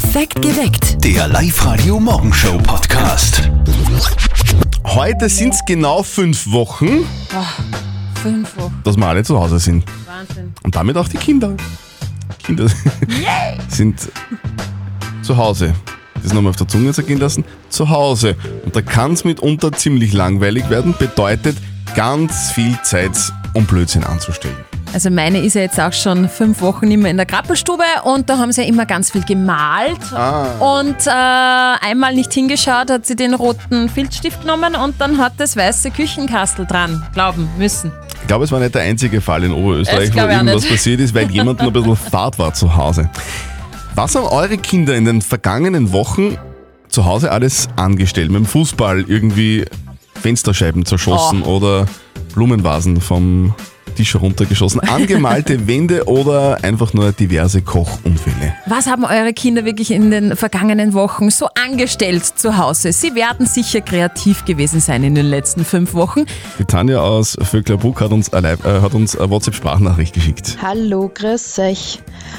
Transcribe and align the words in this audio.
Perfekt 0.00 0.40
geweckt. 0.42 1.04
Der 1.04 1.26
Live-Radio 1.26 1.98
Morgenshow 1.98 2.56
Podcast. 2.58 3.50
Heute 4.84 5.28
sind 5.28 5.54
es 5.54 5.60
genau 5.66 6.04
fünf 6.04 6.52
Wochen, 6.52 7.04
Fünf 8.22 8.56
Wochen. 8.58 8.80
dass 8.84 8.96
wir 8.96 9.06
alle 9.08 9.24
zu 9.24 9.36
Hause 9.36 9.58
sind. 9.58 9.84
Wahnsinn. 10.06 10.54
Und 10.62 10.76
damit 10.76 10.96
auch 10.96 11.08
die 11.08 11.16
Kinder. 11.16 11.56
Kinder 12.44 12.68
sind 13.68 14.08
zu 15.22 15.36
Hause. 15.36 15.74
Das 16.22 16.32
nochmal 16.32 16.50
auf 16.50 16.56
der 16.56 16.68
Zunge 16.68 16.92
zergehen 16.92 17.18
lassen. 17.18 17.44
Zu 17.68 17.88
Hause. 17.88 18.36
Und 18.64 18.76
da 18.76 18.82
kann 18.82 19.14
es 19.14 19.24
mitunter 19.24 19.72
ziemlich 19.72 20.12
langweilig 20.12 20.70
werden. 20.70 20.94
Bedeutet 20.96 21.56
ganz 21.96 22.52
viel 22.52 22.78
Zeit, 22.84 23.32
um 23.52 23.66
Blödsinn 23.66 24.04
anzustellen. 24.04 24.67
Also 24.94 25.10
meine 25.10 25.38
ist 25.44 25.54
ja 25.54 25.60
jetzt 25.60 25.78
auch 25.78 25.92
schon 25.92 26.28
fünf 26.28 26.60
Wochen 26.62 26.90
immer 26.90 27.08
in 27.10 27.16
der 27.18 27.26
Krabbelstube 27.26 27.82
und 28.04 28.28
da 28.30 28.38
haben 28.38 28.50
sie 28.52 28.62
ja 28.62 28.68
immer 28.68 28.86
ganz 28.86 29.10
viel 29.10 29.22
gemalt. 29.22 29.98
Und 30.60 31.06
äh, 31.06 31.10
einmal 31.10 32.14
nicht 32.14 32.32
hingeschaut, 32.32 32.90
hat 32.90 33.06
sie 33.06 33.14
den 33.14 33.34
roten 33.34 33.88
Filzstift 33.88 34.40
genommen 34.40 34.74
und 34.74 35.00
dann 35.00 35.18
hat 35.18 35.34
das 35.36 35.56
weiße 35.56 35.90
Küchenkastel 35.90 36.66
dran 36.66 37.06
glauben 37.12 37.48
müssen. 37.58 37.92
Ich 38.22 38.26
glaube, 38.26 38.44
es 38.44 38.50
war 38.52 38.60
nicht 38.60 38.74
der 38.74 38.82
einzige 38.82 39.20
Fall 39.20 39.44
in 39.44 39.52
Oberösterreich, 39.52 40.12
wo 40.14 40.18
irgendwas 40.18 40.66
passiert 40.66 41.00
ist, 41.00 41.14
weil 41.14 41.30
jemand 41.30 41.60
nur 41.60 41.68
ein 41.68 41.72
bisschen 41.72 41.96
Fahrt 42.10 42.38
war 42.38 42.52
zu 42.54 42.74
Hause. 42.74 43.08
Was 43.94 44.14
haben 44.14 44.24
eure 44.26 44.56
Kinder 44.58 44.96
in 44.96 45.04
den 45.04 45.22
vergangenen 45.22 45.92
Wochen 45.92 46.36
zu 46.88 47.04
Hause 47.04 47.30
alles 47.30 47.68
angestellt? 47.76 48.30
Mit 48.30 48.40
dem 48.40 48.46
Fußball 48.46 49.04
irgendwie 49.06 49.64
Fensterscheiben 50.20 50.84
zerschossen 50.86 51.42
Oh. 51.44 51.56
oder 51.56 51.86
Blumenvasen 52.34 53.00
vom 53.00 53.54
Tisch 53.98 54.14
runtergeschossen, 54.14 54.78
angemalte 54.78 55.66
Wände 55.66 56.06
oder 56.06 56.62
einfach 56.62 56.94
nur 56.94 57.10
diverse 57.10 57.62
Kochunfälle? 57.62 58.54
Was 58.66 58.86
haben 58.86 59.02
eure 59.02 59.32
Kinder 59.32 59.64
wirklich 59.64 59.90
in 59.90 60.12
den 60.12 60.36
vergangenen 60.36 60.94
Wochen 60.94 61.30
so 61.30 61.48
angestellt 61.66 62.24
zu 62.24 62.56
Hause? 62.56 62.92
Sie 62.92 63.16
werden 63.16 63.46
sicher 63.46 63.80
kreativ 63.80 64.44
gewesen 64.44 64.78
sein 64.78 65.02
in 65.02 65.16
den 65.16 65.26
letzten 65.26 65.64
fünf 65.64 65.94
Wochen. 65.94 66.26
Die 66.60 66.64
Tanja 66.64 67.00
aus 67.00 67.36
Vöcklerbruck 67.42 68.00
hat 68.00 68.12
uns, 68.12 68.32
eine, 68.32 68.52
äh, 68.52 68.80
hat 68.80 68.94
uns 68.94 69.18
eine 69.18 69.30
WhatsApp-Sprachnachricht 69.30 70.14
geschickt. 70.14 70.58
Hallo, 70.62 71.10
grüß 71.12 71.58
euch. 71.58 71.98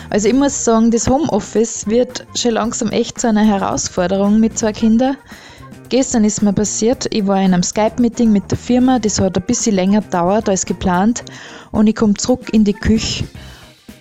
Also 0.09 0.29
ich 0.29 0.35
muss 0.35 0.63
sagen, 0.63 0.91
das 0.91 1.09
Homeoffice 1.09 1.87
wird 1.87 2.25
schon 2.35 2.51
langsam 2.51 2.87
echt 2.91 3.19
zu 3.19 3.27
einer 3.27 3.45
Herausforderung 3.45 4.39
mit 4.39 4.57
zwei 4.57 4.71
Kindern. 4.71 5.17
Gestern 5.89 6.23
ist 6.23 6.43
mir 6.43 6.53
passiert, 6.53 7.07
ich 7.11 7.25
war 7.25 7.41
in 7.41 7.51
einem 7.51 7.63
Skype-Meeting 7.63 8.31
mit 8.31 8.51
der 8.51 8.59
Firma, 8.59 8.99
das 8.99 9.19
hat 9.19 9.35
ein 9.37 9.43
bisschen 9.43 9.73
länger 9.73 10.01
gedauert 10.01 10.47
als 10.47 10.63
geplant 10.63 11.23
und 11.71 11.87
ich 11.87 11.95
komme 11.95 12.13
zurück 12.13 12.53
in 12.53 12.63
die 12.63 12.73
Küche 12.73 13.23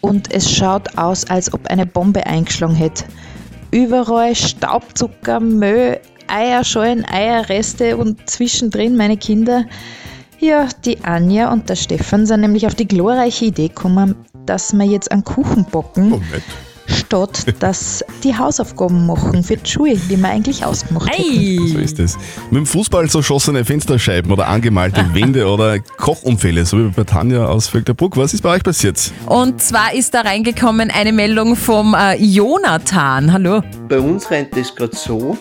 und 0.02 0.30
es 0.30 0.50
schaut 0.50 0.98
aus, 0.98 1.24
als 1.30 1.50
ob 1.54 1.66
eine 1.68 1.86
Bombe 1.86 2.26
eingeschlagen 2.26 2.74
hätte. 2.74 3.04
Überall 3.70 4.34
Staubzucker, 4.34 5.40
Müll, 5.40 5.98
Eierschalen, 6.26 7.06
Eierreste 7.06 7.96
und 7.96 8.28
zwischendrin 8.28 8.94
meine 8.94 9.16
Kinder. 9.16 9.64
Ja, 10.40 10.68
die 10.84 11.02
Anja 11.04 11.50
und 11.50 11.70
der 11.70 11.76
Stefan 11.76 12.26
sind 12.26 12.42
nämlich 12.42 12.66
auf 12.66 12.74
die 12.74 12.86
glorreiche 12.86 13.46
Idee 13.46 13.68
gekommen, 13.68 14.14
dass 14.44 14.74
wir 14.74 14.84
jetzt 14.84 15.10
einen 15.10 15.24
Kuchen 15.24 15.64
backen, 15.64 16.12
Oh, 16.12 16.18
nett. 16.18 16.42
Statt 16.88 17.44
dass 17.60 18.04
die 18.24 18.36
Hausaufgaben 18.36 19.06
machen 19.06 19.42
für 19.42 19.56
die 19.56 19.68
Schule, 19.68 19.96
die 19.96 20.16
wir 20.16 20.28
eigentlich 20.28 20.64
ausgemacht. 20.64 21.10
Ei! 21.10 21.58
So 21.66 21.78
ist 21.78 21.98
es. 21.98 22.16
Mit 22.50 22.58
dem 22.58 22.66
Fußball 22.66 23.08
zerschossene 23.08 23.64
Fensterscheiben 23.64 24.30
oder 24.32 24.48
angemalte 24.48 25.04
Wände 25.14 25.46
oder 25.46 25.78
Kochunfälle, 25.80 26.64
so 26.64 26.78
wie 26.78 26.88
bei 26.88 27.04
Tanja 27.04 27.46
aus 27.46 27.68
Vöcklerbruck. 27.68 28.16
Was 28.16 28.34
ist 28.34 28.42
bei 28.42 28.50
euch 28.50 28.62
passiert? 28.62 29.12
Und 29.26 29.60
zwar 29.60 29.94
ist 29.94 30.14
da 30.14 30.22
reingekommen 30.22 30.90
eine 30.90 31.12
Meldung 31.12 31.56
vom 31.56 31.94
äh, 31.94 32.16
Jonathan. 32.16 33.32
Hallo. 33.32 33.62
Bei 33.88 33.98
uns 33.98 34.30
rennt 34.30 34.56
es 34.56 34.74
gerade 34.74 34.96
so, 34.96 35.36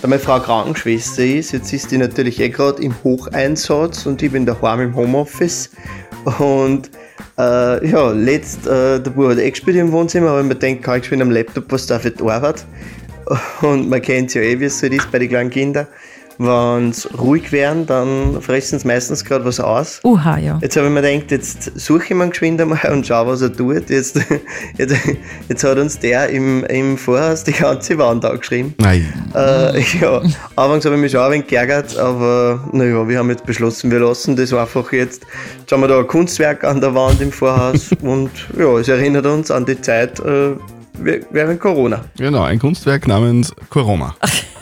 da 0.00 0.08
meine 0.08 0.20
Frau 0.20 0.38
Krankenschwester 0.38 1.24
ist, 1.24 1.52
jetzt 1.52 1.72
ist 1.72 1.90
die 1.90 1.98
natürlich 1.98 2.40
eh 2.40 2.50
gerade 2.50 2.82
im 2.82 2.94
Hocheinsatz 3.02 4.06
und 4.06 4.22
ich 4.22 4.30
bin 4.30 4.46
daheim 4.46 4.80
im 4.80 4.94
Homeoffice. 4.94 5.70
Und 6.38 6.90
äh, 7.38 7.88
ja, 7.88 8.10
letzt, 8.10 8.66
äh, 8.66 9.00
der 9.00 9.10
Bub 9.10 9.30
hat 9.30 9.38
eh 9.38 9.50
gespielt 9.50 9.76
im 9.76 9.92
Wohnzimmer, 9.92 10.30
aber 10.30 10.42
man 10.42 10.58
denkt, 10.58 10.82
kann 10.82 10.98
ich 10.98 11.06
spielen 11.06 11.22
am 11.22 11.30
Laptop, 11.30 11.70
was 11.70 11.86
da 11.86 11.98
für 11.98 12.10
die 12.10 12.22
Arbeit. 12.24 12.64
Und 13.62 13.88
man 13.88 14.02
kennt 14.02 14.34
ja 14.34 14.42
eh, 14.42 14.58
wie 14.58 14.64
es 14.64 14.80
so 14.80 14.86
ist 14.86 15.10
bei 15.10 15.18
den 15.18 15.28
kleinen 15.28 15.50
Kindern. 15.50 15.86
Wenn 16.38 16.92
sie 16.92 17.08
ruhig 17.16 17.50
werden, 17.50 17.86
dann 17.86 18.40
fressen 18.40 18.78
sie 18.78 18.86
meistens 18.86 19.24
gerade 19.24 19.44
was 19.44 19.58
aus. 19.58 20.00
Uha, 20.04 20.38
ja. 20.38 20.58
Jetzt 20.62 20.76
habe 20.76 20.86
ich 20.86 20.92
mir 20.92 21.02
gedacht, 21.02 21.30
jetzt 21.30 21.78
suche 21.78 22.04
ich 22.04 22.14
mir 22.14 22.28
geschwind 22.28 22.60
einmal 22.60 22.78
und 22.92 23.06
schau, 23.06 23.26
was 23.26 23.42
er 23.42 23.52
tut. 23.52 23.90
Jetzt, 23.90 24.20
jetzt, 24.78 24.94
jetzt 25.48 25.64
hat 25.64 25.78
uns 25.78 25.98
der 25.98 26.28
im, 26.28 26.64
im 26.64 26.96
Vorhaus 26.96 27.42
die 27.42 27.52
ganze 27.52 27.98
Wand 27.98 28.24
angeschrieben. 28.24 28.74
Nein. 28.78 29.12
Äh, 29.34 29.80
ja, 30.00 30.22
anfangs 30.54 30.84
habe 30.84 30.94
ich 30.94 31.00
mich 31.00 31.12
schon 31.12 31.22
ein 31.22 31.32
wenig 31.32 31.48
geärgert, 31.48 31.98
aber 31.98 32.64
naja, 32.72 33.08
wir 33.08 33.18
haben 33.18 33.30
jetzt 33.30 33.44
beschlossen, 33.44 33.90
wir 33.90 34.00
lassen 34.00 34.36
das 34.36 34.52
einfach 34.52 34.92
jetzt. 34.92 35.26
Jetzt 35.58 35.72
haben 35.72 35.80
wir 35.80 35.88
da 35.88 35.98
ein 35.98 36.06
Kunstwerk 36.06 36.64
an 36.64 36.80
der 36.80 36.94
Wand 36.94 37.20
im 37.20 37.32
Vorhaus 37.32 37.90
und 38.02 38.30
ja, 38.56 38.78
es 38.78 38.88
erinnert 38.88 39.26
uns 39.26 39.50
an 39.50 39.66
die 39.66 39.80
Zeit 39.80 40.20
äh, 40.20 40.52
während 41.30 41.60
Corona. 41.60 42.04
Genau, 42.16 42.42
ein 42.42 42.58
Kunstwerk 42.58 43.06
namens 43.06 43.52
Corona. 43.70 44.14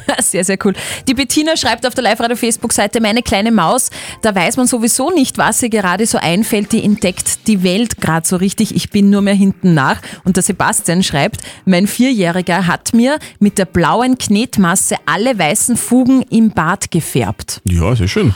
Sehr, 0.21 0.45
sehr 0.45 0.59
cool. 0.65 0.75
Die 1.09 1.15
Bettina 1.15 1.57
schreibt 1.57 1.87
auf 1.87 1.95
der 1.95 2.05
Live-Radio-Facebook-Seite, 2.05 3.01
meine 3.01 3.23
kleine 3.23 3.53
Maus, 3.53 3.91
da 4.23 4.35
weiß 4.35 4.57
man 4.57 4.67
sowieso 4.67 5.11
nicht, 5.11 5.39
was 5.39 5.63
ihr 5.63 5.71
gerade 5.71 6.07
so 6.07 6.19
einfällt, 6.19 6.73
die 6.73 6.85
entdeckt 6.85 7.47
die 7.47 7.63
Welt 7.63 8.01
gerade 8.01 8.27
so 8.27 8.37
richtig, 8.37 8.75
ich 8.75 8.91
bin 8.91 9.11
nur 9.11 9.23
mehr 9.23 9.35
hinten 9.35 9.75
nach. 9.75 10.01
Und 10.25 10.37
der 10.37 10.43
Sebastian 10.43 11.03
schreibt, 11.03 11.41
mein 11.65 11.87
Vierjähriger 11.87 12.67
hat 12.67 12.95
mir 12.95 13.19
mit 13.39 13.59
der 13.59 13.67
blauen 13.67 14.19
Knetmasse 14.19 14.97
alle 15.07 15.39
weißen 15.39 15.77
Fugen 15.77 16.23
im 16.31 16.51
Bad 16.51 16.91
gefärbt. 16.91 17.61
Ja, 17.65 17.95
sehr 17.95 18.09
schön. 18.09 18.35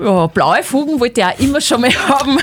Ja, 0.00 0.26
blaue 0.26 0.62
Fugen 0.62 0.98
wollte 1.00 1.22
er 1.22 1.34
auch 1.34 1.38
immer 1.38 1.60
schon 1.60 1.80
mal 1.80 1.94
haben. 2.08 2.38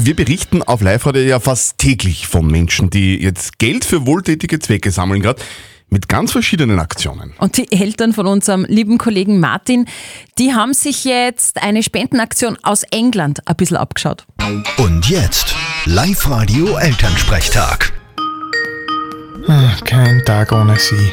Wir 0.00 0.16
berichten 0.16 0.62
auf 0.62 0.80
Live-Radio 0.80 1.22
ja 1.22 1.40
fast 1.40 1.78
täglich 1.78 2.26
von 2.26 2.46
Menschen, 2.46 2.90
die 2.90 3.22
jetzt 3.22 3.58
Geld 3.58 3.84
für 3.84 4.06
wohltätige 4.06 4.58
Zwecke 4.58 4.90
sammeln 4.90 5.22
gerade. 5.22 5.42
Mit 5.90 6.08
ganz 6.08 6.32
verschiedenen 6.32 6.80
Aktionen. 6.80 7.34
Und 7.38 7.56
die 7.56 7.70
Eltern 7.70 8.12
von 8.12 8.26
unserem 8.26 8.64
lieben 8.64 8.98
Kollegen 8.98 9.38
Martin, 9.38 9.86
die 10.38 10.52
haben 10.54 10.74
sich 10.74 11.04
jetzt 11.04 11.62
eine 11.62 11.82
Spendenaktion 11.82 12.58
aus 12.62 12.82
England 12.90 13.46
ein 13.46 13.54
bisschen 13.56 13.76
abgeschaut. 13.76 14.26
Und 14.78 15.08
jetzt 15.08 15.54
Live-Radio 15.86 16.76
Elternsprechtag. 16.78 17.92
Kein 19.84 20.22
Tag 20.24 20.50
ohne 20.52 20.76
sie. 20.76 21.12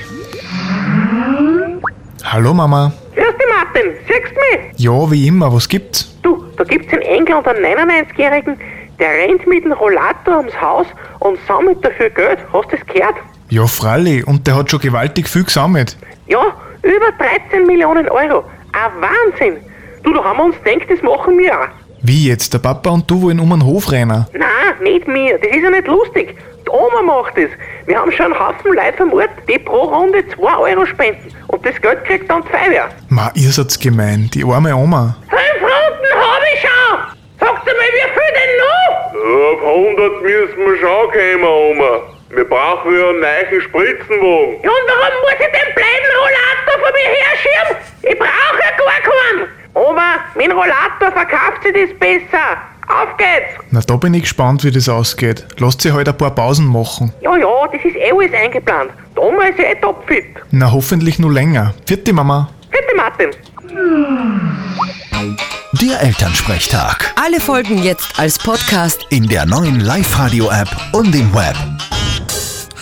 Hallo 2.23 2.53
Mama. 2.53 2.93
Grüß 3.13 3.25
dich, 3.37 3.47
Martin. 3.49 3.91
Siehst 4.07 4.35
du 4.35 4.57
mich? 4.57 4.79
Ja, 4.79 5.11
wie 5.11 5.27
immer, 5.27 5.53
was 5.53 5.67
gibt's? 5.67 6.17
Du, 6.23 6.43
da 6.57 6.63
gibt's 6.63 6.91
in 6.93 7.01
England 7.01 7.45
einen 7.47 7.63
99-Jährigen, 7.65 8.57
der 8.99 9.09
rennt 9.09 9.45
mit 9.47 9.65
dem 9.65 9.73
Rollator 9.73 10.37
ums 10.37 10.59
Haus 10.59 10.87
und 11.19 11.37
sammelt 11.47 11.83
dafür 11.83 12.09
Geld. 12.09 12.39
Hast 12.53 12.71
du 12.71 12.77
das 12.77 12.85
gehört? 12.87 13.15
Ja, 13.51 13.67
Fralli, 13.67 14.23
und 14.23 14.47
der 14.47 14.55
hat 14.55 14.71
schon 14.71 14.79
gewaltig 14.79 15.27
viel 15.27 15.43
gesammelt. 15.43 15.97
Ja, 16.27 16.39
über 16.83 17.11
13 17.51 17.67
Millionen 17.67 18.07
Euro. 18.07 18.45
Ein 18.71 18.91
Wahnsinn. 19.01 19.57
Du, 20.03 20.13
da 20.13 20.23
haben 20.23 20.37
wir 20.37 20.45
uns 20.45 20.55
gedacht, 20.63 20.89
das 20.89 21.01
machen 21.01 21.37
wir 21.37 21.59
auch. 21.59 21.67
Wie 22.01 22.29
jetzt? 22.29 22.53
Der 22.53 22.59
Papa 22.59 22.91
und 22.91 23.11
du 23.11 23.23
wollen 23.23 23.41
um 23.41 23.49
den 23.49 23.65
Hof 23.65 23.91
rennen? 23.91 24.25
Nein, 24.31 24.47
nicht 24.81 25.05
mir. 25.05 25.37
Das 25.37 25.51
ist 25.51 25.63
ja 25.63 25.69
nicht 25.69 25.85
lustig. 25.85 26.37
Die 26.65 26.69
Oma 26.69 27.01
macht 27.01 27.35
das. 27.35 27.49
Wir 27.87 27.99
haben 27.99 28.09
schon 28.13 28.27
einen 28.27 28.39
Haufen 28.39 28.73
Leute 28.73 28.93
vermutet, 28.95 29.31
die 29.49 29.59
pro 29.59 29.81
Runde 29.81 30.23
2 30.29 30.57
Euro 30.57 30.85
spenden. 30.85 31.27
Und 31.47 31.65
das 31.65 31.75
Geld 31.81 32.05
kriegt 32.05 32.31
dann 32.31 32.43
die 32.43 32.47
Feuerwehr. 32.47 32.87
Ma, 33.09 33.31
ihr 33.33 33.49
seid's 33.51 33.77
gemein, 33.77 34.29
die 34.33 34.45
arme 34.45 34.73
Oma. 34.73 35.17
Fünf 35.29 35.61
Runden 35.61 36.13
habe 36.15 36.45
ich 36.53 36.61
schon. 36.61 36.99
Sagt 37.37 37.65
mal, 37.65 37.73
wie 37.75 38.07
viel 38.15 38.31
denn 38.39 38.53
noch? 38.63 39.11
Auf 39.51 39.59
100 39.75 40.21
müssen 40.21 40.57
wir 40.57 40.77
schon 40.79 41.11
kommen, 41.11 41.43
Oma. 41.43 42.10
Wir 42.33 42.45
brauchen 42.45 42.93
ja 42.97 43.09
einen 43.09 43.19
neuen 43.19 43.61
Spritzenwagen. 43.61 44.63
Ja, 44.63 44.69
und 44.69 44.87
warum 44.87 45.21
muss 45.21 45.33
ich 45.33 45.51
den 45.51 45.73
blöden 45.75 46.11
Rollator 46.21 46.75
von 46.79 46.91
mir 46.95 47.09
herschieben? 47.19 47.77
Ich 48.03 48.17
brauche 48.17 48.59
ja 48.59 48.71
gar 48.77 49.01
keinen. 49.01 49.47
Oma, 49.73 50.15
mit 50.35 50.45
dem 50.47 50.57
Rollator 50.57 51.11
verkauft 51.11 51.63
sich 51.63 51.73
das 51.73 51.99
besser. 51.99 52.57
Auf 52.87 53.15
geht's. 53.17 53.63
Na, 53.71 53.79
da 53.85 53.95
bin 53.95 54.13
ich 54.13 54.23
gespannt, 54.23 54.63
wie 54.63 54.71
das 54.71 54.87
ausgeht. 54.89 55.45
Lasst 55.59 55.81
sie 55.81 55.91
halt 55.93 56.07
ein 56.09 56.17
paar 56.17 56.31
Pausen 56.31 56.67
machen. 56.67 57.13
Ja, 57.21 57.37
ja, 57.37 57.67
das 57.71 57.83
ist 57.83 57.95
eh 57.95 58.11
alles 58.11 58.33
eingeplant. 58.33 58.91
Die 59.15 59.19
Oma 59.19 59.43
ist 59.45 59.59
ja 59.59 59.65
eh 59.65 59.75
topfit. 59.75 60.25
Na, 60.51 60.71
hoffentlich 60.71 61.19
nur 61.19 61.31
länger. 61.31 61.73
Vierte 61.85 62.11
Mama. 62.13 62.49
Bitte, 62.69 62.95
Martin. 62.95 63.29
Der 65.81 66.01
Elternsprechtag. 66.01 67.13
Alle 67.21 67.39
Folgen 67.39 67.77
jetzt 67.83 68.19
als 68.19 68.37
Podcast. 68.37 69.05
In 69.09 69.27
der 69.27 69.45
neuen 69.45 69.79
Live-Radio-App 69.79 70.69
und 70.93 71.13
im 71.15 71.33
Web. 71.33 71.55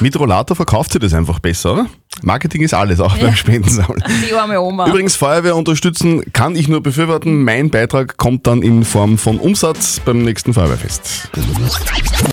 Mit 0.01 0.17
Rollator 0.17 0.55
verkauft 0.55 0.93
sie 0.93 0.99
das 0.99 1.13
einfach 1.13 1.39
besser, 1.39 1.73
oder? 1.73 1.85
Marketing 2.21 2.61
ist 2.61 2.73
alles, 2.73 2.99
auch 2.99 3.17
beim 3.17 3.35
Spendensammeln. 3.35 4.01
Die 4.29 4.33
arme 4.33 4.59
Oma. 4.61 4.87
Übrigens, 4.87 5.15
Feuerwehr 5.15 5.55
unterstützen 5.55 6.23
kann 6.31 6.55
ich 6.55 6.67
nur 6.67 6.81
befürworten. 6.81 7.43
Mein 7.43 7.69
Beitrag 7.69 8.17
kommt 8.17 8.47
dann 8.47 8.61
in 8.61 8.85
Form 8.85 9.17
von 9.17 9.39
Umsatz 9.39 9.99
beim 10.03 10.23
nächsten 10.23 10.53
Feuerwehrfest. 10.53 11.29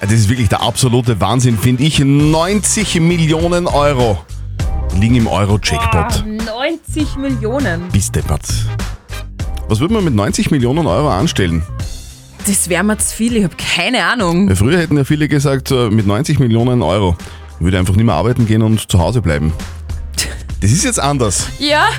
Das 0.00 0.12
ist 0.12 0.28
wirklich 0.28 0.48
der 0.48 0.62
absolute 0.62 1.20
Wahnsinn, 1.20 1.58
finde 1.58 1.82
ich. 1.84 1.98
90 1.98 3.00
Millionen 3.00 3.66
Euro 3.66 4.18
liegen 4.98 5.16
im 5.16 5.26
Euro-Jackpot. 5.26 6.24
90 6.26 7.16
Millionen. 7.16 7.88
Bis 7.90 8.10
deppert. 8.10 8.44
Was 9.68 9.80
würde 9.80 9.94
man 9.94 10.04
mit 10.04 10.14
90 10.14 10.50
Millionen 10.52 10.86
Euro 10.86 11.10
anstellen? 11.10 11.62
Das 12.46 12.68
wäre 12.68 12.84
mir 12.84 12.96
zu 12.98 13.14
viel, 13.16 13.36
ich 13.36 13.44
habe 13.44 13.56
keine 13.56 14.04
Ahnung. 14.04 14.54
Früher 14.54 14.78
hätten 14.78 14.96
ja 14.96 15.02
viele 15.02 15.26
gesagt, 15.26 15.72
äh, 15.72 15.90
mit 15.90 16.06
90 16.06 16.38
Millionen 16.38 16.80
Euro 16.82 17.16
würde 17.60 17.78
einfach 17.78 17.94
nicht 17.96 18.04
mehr 18.04 18.14
arbeiten 18.14 18.46
gehen 18.46 18.62
und 18.62 18.90
zu 18.90 18.98
Hause 18.98 19.22
bleiben. 19.22 19.52
Das 20.62 20.72
ist 20.72 20.84
jetzt 20.84 20.98
anders. 20.98 21.48
Ja, 21.58 21.90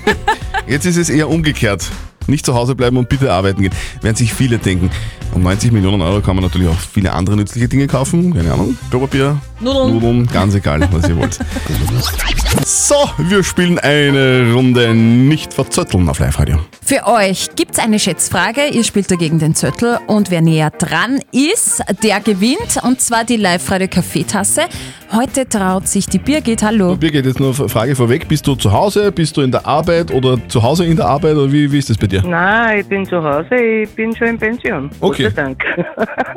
Jetzt 0.66 0.86
ist 0.86 0.96
es 0.96 1.10
eher 1.10 1.28
umgekehrt. 1.28 1.84
Nicht 2.28 2.46
zu 2.46 2.54
Hause 2.54 2.74
bleiben 2.74 2.96
und 2.96 3.08
bitte 3.08 3.32
arbeiten 3.32 3.62
gehen. 3.62 3.72
Werden 4.02 4.16
sich 4.16 4.32
viele 4.32 4.58
denken. 4.58 4.90
Um 5.34 5.42
90 5.42 5.72
Millionen 5.72 6.00
Euro 6.02 6.20
kann 6.20 6.36
man 6.36 6.44
natürlich 6.44 6.68
auch 6.68 6.78
viele 6.78 7.12
andere 7.12 7.36
nützliche 7.36 7.68
Dinge 7.68 7.86
kaufen. 7.86 8.32
Keine 8.34 8.52
Ahnung. 8.52 8.76
Klopapier, 8.90 9.38
Nudeln. 9.60 9.94
Nudeln, 9.94 10.26
ganz 10.26 10.54
egal, 10.54 10.86
was 10.90 11.08
ihr 11.08 11.16
wollt. 11.16 11.38
So, 12.64 12.94
wir 13.18 13.42
spielen 13.44 13.78
eine 13.78 14.52
Runde 14.52 14.94
nicht 14.94 15.52
verzötteln 15.52 16.08
auf 16.08 16.18
Live-Radio. 16.18 16.58
für 16.82 17.06
euch 17.06 17.48
gibt's 17.56 17.78
eine 17.78 17.98
Schätzfrage. 17.98 18.68
Ihr 18.72 18.84
spielt 18.84 19.10
dagegen 19.10 19.38
den 19.38 19.54
Zettel 19.54 19.98
und 20.06 20.30
wer 20.30 20.40
näher 20.40 20.70
dran 20.70 21.20
ist, 21.32 21.82
der 22.02 22.20
gewinnt. 22.20 22.78
Und 22.82 23.00
zwar 23.00 23.24
die 23.24 23.36
Live-Radio-Kaffeetasse. 23.36 24.62
Heute 25.12 25.48
traut 25.48 25.88
sich 25.88 26.06
die 26.06 26.18
Birgit. 26.18 26.62
Hallo. 26.62 26.96
Birgit, 26.96 27.26
jetzt 27.26 27.40
nur 27.40 27.54
eine 27.58 27.68
Frage 27.68 27.94
vorweg. 27.96 28.28
Bist 28.28 28.46
du 28.46 28.54
zu 28.54 28.72
Hause, 28.72 29.12
bist 29.12 29.36
du 29.36 29.42
in 29.42 29.50
der 29.50 29.66
Arbeit 29.66 30.10
oder 30.10 30.38
zu 30.48 30.62
Hause 30.62 30.84
in 30.86 30.96
der 30.96 31.06
Arbeit 31.06 31.36
oder 31.36 31.50
wie, 31.52 31.70
wie 31.70 31.78
ist 31.78 31.90
das 31.90 31.98
bei 31.98 32.06
dir? 32.06 32.17
Nein, 32.24 32.80
ich 32.80 32.86
bin 32.88 33.04
zu 33.06 33.22
Hause, 33.22 33.54
ich 33.56 33.90
bin 33.94 34.14
schon 34.14 34.28
in 34.28 34.38
Pension. 34.38 34.90
Okay. 35.00 35.24
Gott 35.24 35.34
sei 35.34 35.42
Dank. 35.42 35.64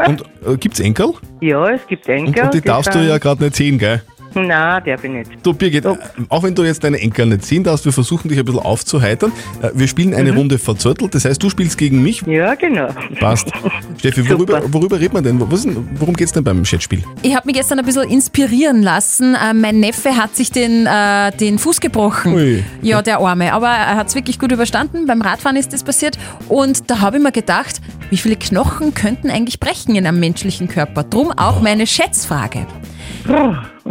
Und 0.08 0.22
äh, 0.54 0.58
gibt's 0.58 0.80
Enkel? 0.80 1.14
ja, 1.42 1.70
es 1.70 1.86
gibt 1.88 2.08
Und, 2.08 2.14
Enkel. 2.16 2.44
und 2.46 2.54
die 2.54 2.62
darfst 2.62 2.94
du 2.94 3.00
ja 3.00 3.18
gerade 3.18 3.44
nicht 3.44 3.56
sehen, 3.56 3.78
gell? 3.78 4.02
Nein, 4.34 4.84
der 4.86 4.98
bin 4.98 5.22
ich 5.22 5.28
nicht. 5.28 5.46
Du 5.46 5.54
Birgit, 5.54 5.86
äh, 5.86 5.96
auch 6.30 6.44
wenn 6.44 6.56
du 6.56 6.64
jetzt 6.64 6.84
deine 6.84 7.00
Enkel 7.00 7.26
nicht 7.26 7.44
sehen 7.46 7.64
darfst, 7.64 7.86
wir 7.86 7.92
versuchen 7.92 8.30
dich 8.30 8.40
ein 8.40 8.46
bisschen 8.46 8.62
aufzuheitern. 8.62 9.32
Äh, 9.62 9.70
Wir 9.74 9.88
spielen 9.88 10.14
eine 10.14 10.34
Runde 10.34 10.58
verzöttelt, 10.58 11.14
das 11.16 11.26
heißt, 11.26 11.42
du 11.42 11.50
spielst 11.50 11.78
gegen 11.78 12.02
mich. 12.02 12.22
Ja, 12.26 12.56
genau. 12.56 12.88
Passt. 13.20 13.52
Steffi, 14.00 14.28
worüber, 14.30 14.62
worüber 14.72 14.98
redet 15.00 15.14
man 15.14 15.24
denn? 15.24 15.40
Worum 15.40 16.16
geht's 16.16 16.32
denn 16.32 16.44
beim 16.44 16.64
Chatspiel? 16.64 17.04
Ich 17.22 17.36
habe 17.36 17.46
mich 17.48 17.56
gestern 17.56 17.80
ein 17.80 17.86
bisschen 17.86 18.10
inspirieren 18.10 18.82
lassen. 18.84 19.36
Äh, 19.36 19.54
mein 19.54 19.80
Neffe 19.80 20.16
hat 20.16 20.36
sich 20.36 20.52
den, 20.52 20.86
äh, 20.86 21.32
den 21.38 21.60
Fuß 21.60 21.82
gebrochen. 21.82 22.34
Ui. 22.34 22.64
Ja, 22.82 23.02
der 23.02 23.20
Arme. 23.20 23.54
Aber 23.54 23.68
er 23.70 23.96
hat 23.96 24.08
es 24.08 24.16
wirklich 24.16 24.40
gut 24.40 24.52
überstanden. 24.52 25.06
Beim 25.08 25.22
Radfahren 25.22 25.58
ist 25.58 25.74
das 25.74 25.84
passiert. 25.84 26.18
Und 26.48 26.90
da 26.90 27.00
habe 27.00 27.18
ich 27.18 27.24
mir 27.24 27.32
gedacht, 27.32 27.82
wie 28.10 28.18
viele 28.18 28.36
Knochen 28.36 28.94
könnten 28.94 29.30
eigentlich 29.30 29.60
brechen 29.60 29.96
in 29.96 30.06
einem 30.08 30.20
menschlichen 30.20 30.68
Körper? 30.68 31.04
Drum 31.04 31.32
auch 31.32 31.62
meine 31.62 31.86
Schätzfrage. 31.88 32.66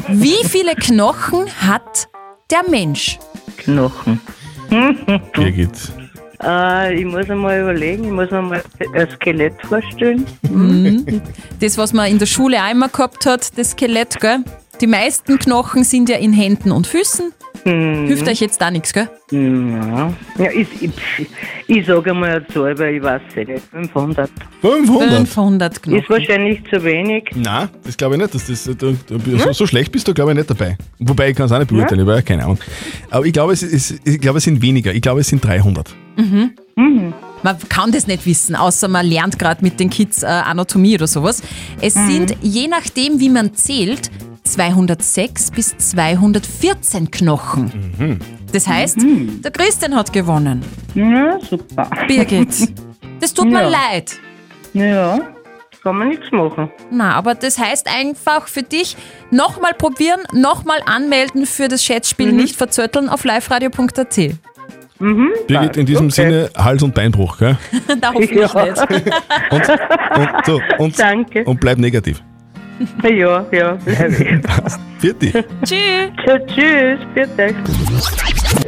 Wie 0.08 0.44
viele 0.46 0.74
Knochen 0.74 1.46
hat 1.60 2.08
der 2.50 2.68
Mensch? 2.68 3.18
Knochen. 3.56 4.20
Birgit. 5.34 5.92
Äh, 6.42 6.94
ich 6.94 7.04
muss 7.04 7.28
einmal 7.28 7.60
überlegen, 7.60 8.04
ich 8.04 8.10
muss 8.10 8.30
mir 8.30 8.40
mal 8.40 8.62
ein 8.94 9.10
Skelett 9.10 9.54
vorstellen. 9.66 10.26
Das, 11.60 11.76
was 11.76 11.92
man 11.92 12.10
in 12.10 12.18
der 12.18 12.26
Schule 12.26 12.56
immer 12.70 12.88
gehabt 12.88 13.26
hat, 13.26 13.58
das 13.58 13.72
Skelett, 13.72 14.18
gell? 14.20 14.38
Die 14.80 14.86
meisten 14.86 15.38
Knochen 15.38 15.84
sind 15.84 16.08
ja 16.08 16.16
in 16.16 16.32
Händen 16.32 16.72
und 16.72 16.86
Füßen. 16.86 17.32
Hilft 17.64 18.26
euch 18.26 18.40
jetzt 18.40 18.60
da 18.62 18.70
nichts, 18.70 18.94
gell? 18.94 19.10
Ja, 19.30 20.12
ja 20.38 20.50
ich, 20.50 20.66
ich, 20.80 20.90
ich 21.66 21.86
sage 21.86 22.14
mal 22.14 22.30
eine 22.30 22.46
Zahl, 22.46 22.78
weil 22.78 22.94
ich 22.94 23.02
weiß 23.02 23.20
es 23.28 23.36
nicht. 23.36 23.62
500. 23.70 24.30
500? 24.62 25.10
500 25.10 25.82
Knochen. 25.82 26.00
Ist 26.00 26.08
wahrscheinlich 26.08 26.62
zu 26.70 26.82
wenig. 26.82 27.24
Nein, 27.34 27.68
das 27.84 27.98
glaube 27.98 28.14
ich 28.14 28.22
nicht. 28.22 28.34
Das, 28.34 28.46
das, 28.46 28.64
du, 28.64 28.92
du, 28.92 29.38
so, 29.38 29.52
so 29.52 29.66
schlecht 29.66 29.92
bist 29.92 30.08
du, 30.08 30.14
glaube 30.14 30.30
ich, 30.30 30.38
nicht 30.38 30.48
dabei. 30.48 30.78
Wobei, 30.98 31.30
ich 31.30 31.36
kann 31.36 31.46
es 31.46 31.52
auch 31.52 31.58
nicht 31.58 31.68
beurteilen, 31.68 32.00
ich 32.00 32.06
habe 32.06 32.16
ja 32.16 32.22
keine 32.22 32.44
Ahnung. 32.44 32.58
Aber 33.10 33.26
ich 33.26 33.32
glaube, 33.34 33.52
es, 33.52 33.62
ist, 33.62 34.00
ich 34.08 34.20
glaube, 34.20 34.38
es 34.38 34.44
sind 34.44 34.62
weniger. 34.62 34.94
Ich 34.94 35.02
glaube, 35.02 35.20
es 35.20 35.28
sind 35.28 35.44
300. 35.44 35.94
Man 37.42 37.56
kann 37.68 37.92
das 37.92 38.06
nicht 38.06 38.24
wissen, 38.24 38.54
außer 38.54 38.88
man 38.88 39.04
lernt 39.04 39.38
gerade 39.38 39.62
mit 39.62 39.80
den 39.80 39.90
Kids 39.90 40.22
äh, 40.22 40.26
Anatomie 40.26 40.94
oder 40.94 41.06
sowas. 41.06 41.42
Es 41.80 41.94
sind, 41.94 42.36
je 42.40 42.68
nachdem, 42.68 43.20
wie 43.20 43.28
man 43.28 43.54
zählt, 43.54 44.10
206 44.52 45.50
bis 45.52 45.76
214 45.78 47.10
Knochen. 47.10 48.18
Das 48.52 48.66
heißt, 48.66 48.98
der 49.44 49.50
Christian 49.50 49.94
hat 49.94 50.12
gewonnen. 50.12 50.62
Ja, 50.94 51.38
super. 51.40 51.88
Birgit, 52.08 52.48
das 53.20 53.32
tut 53.34 53.46
mir 53.46 53.62
Ja. 53.62 53.68
leid. 53.68 54.12
Ja, 54.72 55.18
kann 55.82 55.96
man 55.96 56.08
nichts 56.08 56.30
machen. 56.32 56.70
Na, 56.90 57.14
aber 57.14 57.34
das 57.34 57.58
heißt 57.58 57.88
einfach 57.88 58.48
für 58.48 58.62
dich, 58.62 58.96
nochmal 59.30 59.72
probieren, 59.76 60.20
nochmal 60.32 60.80
anmelden 60.86 61.46
für 61.46 61.68
das 61.68 61.84
Chatspiel 61.86 62.32
nicht 62.32 62.56
verzötteln 62.56 63.08
auf 63.08 63.24
liveradio.at. 63.24 64.16
Birgit, 65.46 65.76
in 65.78 65.86
diesem 65.86 66.06
okay. 66.06 66.14
Sinne 66.14 66.50
Hals- 66.58 66.82
und 66.82 66.94
Beinbruch, 66.94 67.38
gell? 67.38 67.56
da 68.00 68.12
hoffe 68.12 68.24
ich 68.24 68.30
Ja. 68.32 68.64
nicht. 68.64 68.82
Und, 69.50 69.68
und, 70.18 70.46
so, 70.46 70.60
und, 70.78 70.98
Danke. 70.98 71.44
und 71.44 71.58
bleib 71.60 71.78
negativ. 71.78 72.22
Ja, 73.02 73.44
ja. 73.52 73.78
Vierte. 74.98 75.44
Tschüss. 75.64 76.10
Tschüss, 76.46 76.98
bitte. 77.14 77.54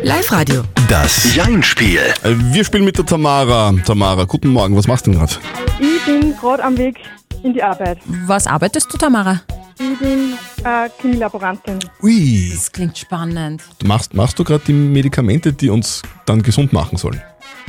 Live-Radio. 0.02 0.62
Das 0.88 1.34
Jein-Spiel. 1.34 1.98
Äh, 2.22 2.34
Wir 2.52 2.64
spielen 2.64 2.84
mit 2.84 2.98
der 2.98 3.06
Tamara. 3.06 3.72
Tamara, 3.84 4.24
guten 4.24 4.48
Morgen. 4.48 4.76
Was 4.76 4.86
machst 4.86 5.06
du 5.06 5.10
denn 5.12 5.20
gerade? 5.20 5.32
Ich 5.80 6.04
bin 6.04 6.36
gerade 6.36 6.62
am 6.64 6.76
Weg 6.76 6.96
in 7.42 7.54
die 7.54 7.62
Arbeit. 7.62 7.98
Was 8.26 8.46
arbeitest 8.46 8.92
du, 8.92 8.98
Tamara? 8.98 9.40
Ich 9.78 9.98
bin 9.98 10.34
äh, 10.64 10.88
Chemielaborantin. 11.00 11.78
Ui. 12.02 12.50
Das 12.54 12.70
klingt 12.70 12.98
spannend. 12.98 13.62
Du 13.78 13.86
machst, 13.86 14.12
machst 14.14 14.38
du 14.38 14.44
gerade 14.44 14.62
die 14.66 14.72
Medikamente, 14.74 15.52
die 15.52 15.70
uns 15.70 16.02
dann 16.26 16.42
gesund 16.42 16.72
machen 16.72 16.98
sollen? 16.98 17.20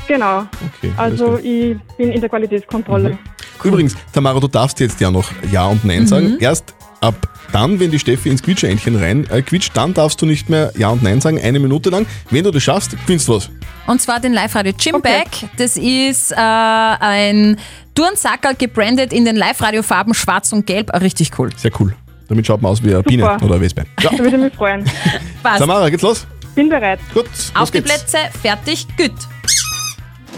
Genau. 0.08 0.40
Okay. 0.78 0.92
Also 0.98 1.38
ich 1.38 1.78
bin 1.98 2.12
in 2.12 2.20
der 2.20 2.30
Qualitätskontrolle. 2.30 3.18
Übrigens, 3.64 3.96
Tamara, 4.12 4.40
du 4.40 4.48
darfst 4.48 4.80
jetzt 4.80 5.00
ja 5.00 5.10
noch 5.10 5.30
Ja 5.52 5.68
und 5.68 5.86
Nein 5.86 6.06
sagen. 6.08 6.38
Erst 6.40 6.74
ab 7.02 7.16
dann, 7.52 7.80
wenn 7.80 7.92
die 7.92 8.00
Steffi 8.00 8.30
ins 8.30 8.42
Quietscheentchen 8.42 8.96
rein 8.96 9.28
äh, 9.30 9.42
quietscht, 9.42 9.72
dann 9.78 9.94
darfst 9.94 10.22
du 10.22 10.26
nicht 10.26 10.50
mehr 10.50 10.72
Ja 10.76 10.90
und 10.90 11.04
Nein 11.04 11.22
sagen, 11.22 11.40
eine 11.40 11.60
Minute 11.60 11.90
lang. 11.90 12.06
Wenn 12.32 12.44
du 12.44 12.52
das 12.52 12.64
schaffst, 12.64 12.92
gewinnst 13.06 13.28
du 13.28 13.36
was. 13.36 13.50
Und 13.86 14.02
zwar 14.02 14.20
den 14.20 14.34
Live-Radio 14.34 14.74
Gym 14.74 15.02
Bag. 15.02 15.28
Das 15.58 15.78
ist 15.78 16.32
äh, 16.32 16.36
ein 16.36 17.58
Turnsackerl 17.96 18.56
gebrandet 18.56 19.14
in 19.14 19.24
den 19.24 19.36
Live-Radio-Farben 19.36 20.14
schwarz 20.14 20.52
und 20.52 20.66
gelb. 20.66 20.90
Ah, 20.94 20.98
Richtig 20.98 21.32
cool. 21.38 21.50
Sehr 21.56 21.72
cool. 21.80 21.94
Damit 22.28 22.48
schaut 22.48 22.62
man 22.62 22.72
aus 22.72 22.82
wie 22.84 22.90
eine 22.94 23.04
Biene 23.04 23.38
oder 23.42 23.56
ein 23.56 23.62
Wespe. 23.62 23.84
Ja. 24.02 24.10
Da 24.10 24.18
würde 24.18 24.36
ich 24.38 24.42
mich 24.44 24.54
freuen. 24.56 24.84
Passt. 25.44 25.60
Tamara, 25.60 25.90
geht's 25.90 26.02
los? 26.04 26.26
Bin 26.56 26.70
bereit. 26.70 27.00
Gut, 27.14 27.26
Auf 27.54 27.60
los 27.60 27.72
die 27.72 27.82
geht's. 27.82 27.92
Plätze, 27.92 28.18
fertig, 28.42 28.88
gut. 28.98 29.12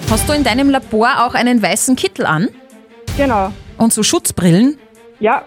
Hast 0.10 0.30
du 0.30 0.34
in 0.34 0.44
deinem 0.44 0.70
Labor 0.70 1.26
auch 1.26 1.34
einen 1.34 1.62
weißen 1.62 1.96
Kittel 1.96 2.26
an? 2.26 2.50
Genau. 3.18 3.52
Und 3.78 3.92
so 3.94 4.04
Schutzbrillen? 4.04 4.78
Ja. 5.20 5.44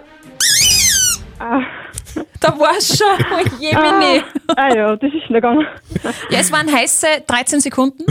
Ah, 1.38 1.60
Da 2.40 2.58
war's 2.58 2.96
schon. 2.98 3.06
Oh 3.32 3.44
je, 3.60 3.68
Mini. 3.74 4.22
ah 4.56 4.74
ja, 4.74 4.96
das 4.96 5.12
ist 5.12 5.24
schnell 5.26 5.40
gegangen. 5.40 5.66
Ja, 6.30 6.38
es 6.40 6.50
waren 6.52 6.70
heiße 6.72 7.06
13 7.26 7.60
Sekunden. 7.60 8.04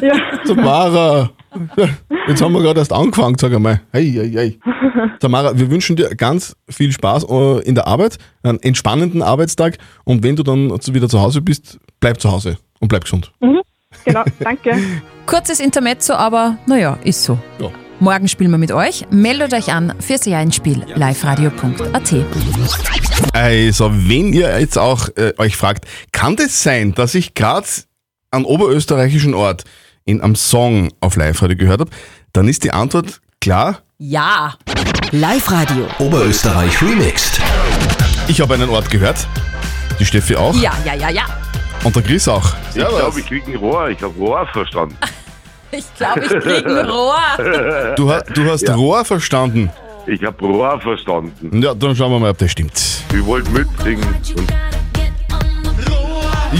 Ja. 0.00 0.14
Tamara, 0.46 1.30
jetzt 2.28 2.40
haben 2.42 2.52
wir 2.52 2.62
gerade 2.62 2.80
erst 2.80 2.92
angefangen, 2.92 3.36
sag 3.38 3.52
einmal. 3.52 3.80
Hey, 3.92 4.10
hey, 4.12 4.30
hey. 4.32 4.60
Tamara, 5.20 5.58
wir 5.58 5.70
wünschen 5.70 5.96
dir 5.96 6.14
ganz 6.14 6.54
viel 6.68 6.92
Spaß 6.92 7.24
äh, 7.28 7.62
in 7.66 7.74
der 7.74 7.86
Arbeit, 7.86 8.18
einen 8.42 8.60
entspannenden 8.60 9.22
Arbeitstag 9.22 9.78
und 10.04 10.22
wenn 10.22 10.36
du 10.36 10.42
dann 10.42 10.70
wieder 10.70 11.08
zu 11.08 11.20
Hause 11.20 11.40
bist, 11.40 11.78
bleib 12.00 12.20
zu 12.20 12.30
Hause 12.30 12.58
und 12.80 12.88
bleib 12.88 13.04
gesund. 13.04 13.32
Mhm. 13.40 13.60
Genau, 14.04 14.24
danke. 14.40 14.78
Kurzes 15.26 15.60
Intermezzo, 15.60 16.14
aber 16.14 16.58
naja, 16.66 16.98
ist 17.04 17.22
so. 17.22 17.38
Ja. 17.58 17.70
Morgen 18.00 18.28
spielen 18.28 18.50
wir 18.52 18.58
mit 18.58 18.70
euch. 18.70 19.06
Meldet 19.10 19.52
euch 19.52 19.72
an 19.72 19.92
fürs 19.98 20.24
Jahr-Spiel 20.24 20.84
liveradio.at. 20.94 22.14
Also, 23.32 23.90
wenn 23.92 24.32
ihr 24.32 24.60
jetzt 24.60 24.78
auch 24.78 25.08
äh, 25.16 25.32
euch 25.38 25.56
fragt, 25.56 25.86
kann 26.12 26.36
das 26.36 26.62
sein, 26.62 26.94
dass 26.94 27.14
ich 27.14 27.34
gerade 27.34 27.66
an 28.30 28.44
oberösterreichischen 28.44 29.34
Ort 29.34 29.64
in 30.04 30.20
einem 30.20 30.36
Song 30.36 30.92
auf 31.00 31.16
Live-Radio 31.16 31.56
gehört 31.56 31.80
habe, 31.80 31.90
dann 32.32 32.46
ist 32.46 32.62
die 32.62 32.70
Antwort 32.70 33.20
klar. 33.40 33.80
Ja. 33.98 34.54
Live-Radio. 35.10 35.86
Oberösterreich 35.98 36.80
remixed. 36.80 37.40
Ich 38.28 38.40
habe 38.40 38.54
einen 38.54 38.68
Ort 38.68 38.90
gehört. 38.90 39.26
Die 39.98 40.04
Steffi 40.04 40.36
auch. 40.36 40.54
Ja, 40.54 40.72
ja, 40.84 40.94
ja, 40.94 41.10
ja. 41.10 41.24
Und 41.84 41.94
der 41.96 42.02
Chris 42.02 42.28
auch. 42.28 42.44
Ich 42.74 42.84
glaube, 42.86 43.20
ich 43.20 43.26
krieg 43.26 43.46
ein 43.46 43.56
Rohr. 43.56 43.88
Ich 43.90 44.02
habe 44.02 44.14
Rohr 44.18 44.46
verstanden. 44.52 44.96
Ich 45.70 45.84
glaube, 45.98 46.20
ich 46.22 46.28
krieg 46.30 46.64
ein 46.66 46.88
Rohr. 46.88 47.14
Du, 47.96 48.10
ha- 48.10 48.22
du 48.22 48.50
hast 48.50 48.66
Ja. 48.66 48.74
Rohr 48.74 49.04
verstanden. 49.04 49.68
Ich 50.06 50.24
habe 50.24 50.42
Rohr 50.46 50.80
verstanden. 50.80 51.60
Ja, 51.62 51.74
dann 51.74 51.94
schauen 51.94 52.10
wir 52.10 52.18
mal, 52.18 52.30
ob 52.30 52.38
das 52.38 52.52
stimmt. 52.52 52.72
Ich 53.12 53.26
wollte 53.26 53.50
mitsingen. 53.50 54.02
Und 54.08 54.50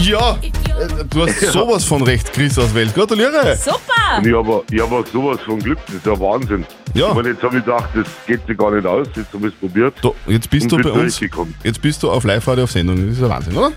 Ja, 0.06 0.32
äh, 0.32 1.04
du 1.08 1.22
hast 1.26 1.40
sowas 1.52 1.84
von 1.84 2.02
recht, 2.02 2.30
Chris 2.34 2.58
aus 2.58 2.74
Welt. 2.74 2.94
Gratuliere! 2.94 3.56
Super! 3.56 4.18
Und 4.18 4.26
ich 4.26 4.34
habe 4.34 4.62
ich 4.70 4.78
hab 4.82 4.92
auch 4.92 5.06
sowas 5.06 5.40
von 5.40 5.58
Glück, 5.58 5.78
das 5.86 5.94
ist 5.96 6.04
ja 6.06 6.20
Wahnsinn. 6.20 6.66
Ja. 6.92 7.08
Ich 7.08 7.14
meine, 7.14 7.30
jetzt 7.30 7.42
habe 7.42 7.56
ich 7.56 7.64
gedacht, 7.64 7.88
das 7.94 8.06
geht 8.26 8.46
sich 8.46 8.58
gar 8.58 8.70
nicht 8.72 8.86
aus, 8.86 9.06
jetzt 9.16 9.32
habe 9.32 9.48
ich 9.48 9.54
es 9.54 9.58
probiert. 9.58 9.94
Du, 10.02 10.14
jetzt 10.26 10.50
bist 10.50 10.64
und 10.64 10.70
du 10.72 10.76
bin 10.76 10.84
bei 10.84 10.90
uns. 11.00 11.16
durchgekommen. 11.18 11.54
Jetzt 11.64 11.80
bist 11.80 12.02
du 12.02 12.10
auf 12.10 12.24
Live-Radio 12.24 12.64
auf 12.64 12.70
Sendung. 12.72 13.06
Das 13.06 13.16
ist 13.16 13.22
ja 13.22 13.28
Wahnsinn, 13.30 13.56
oder? 13.56 13.72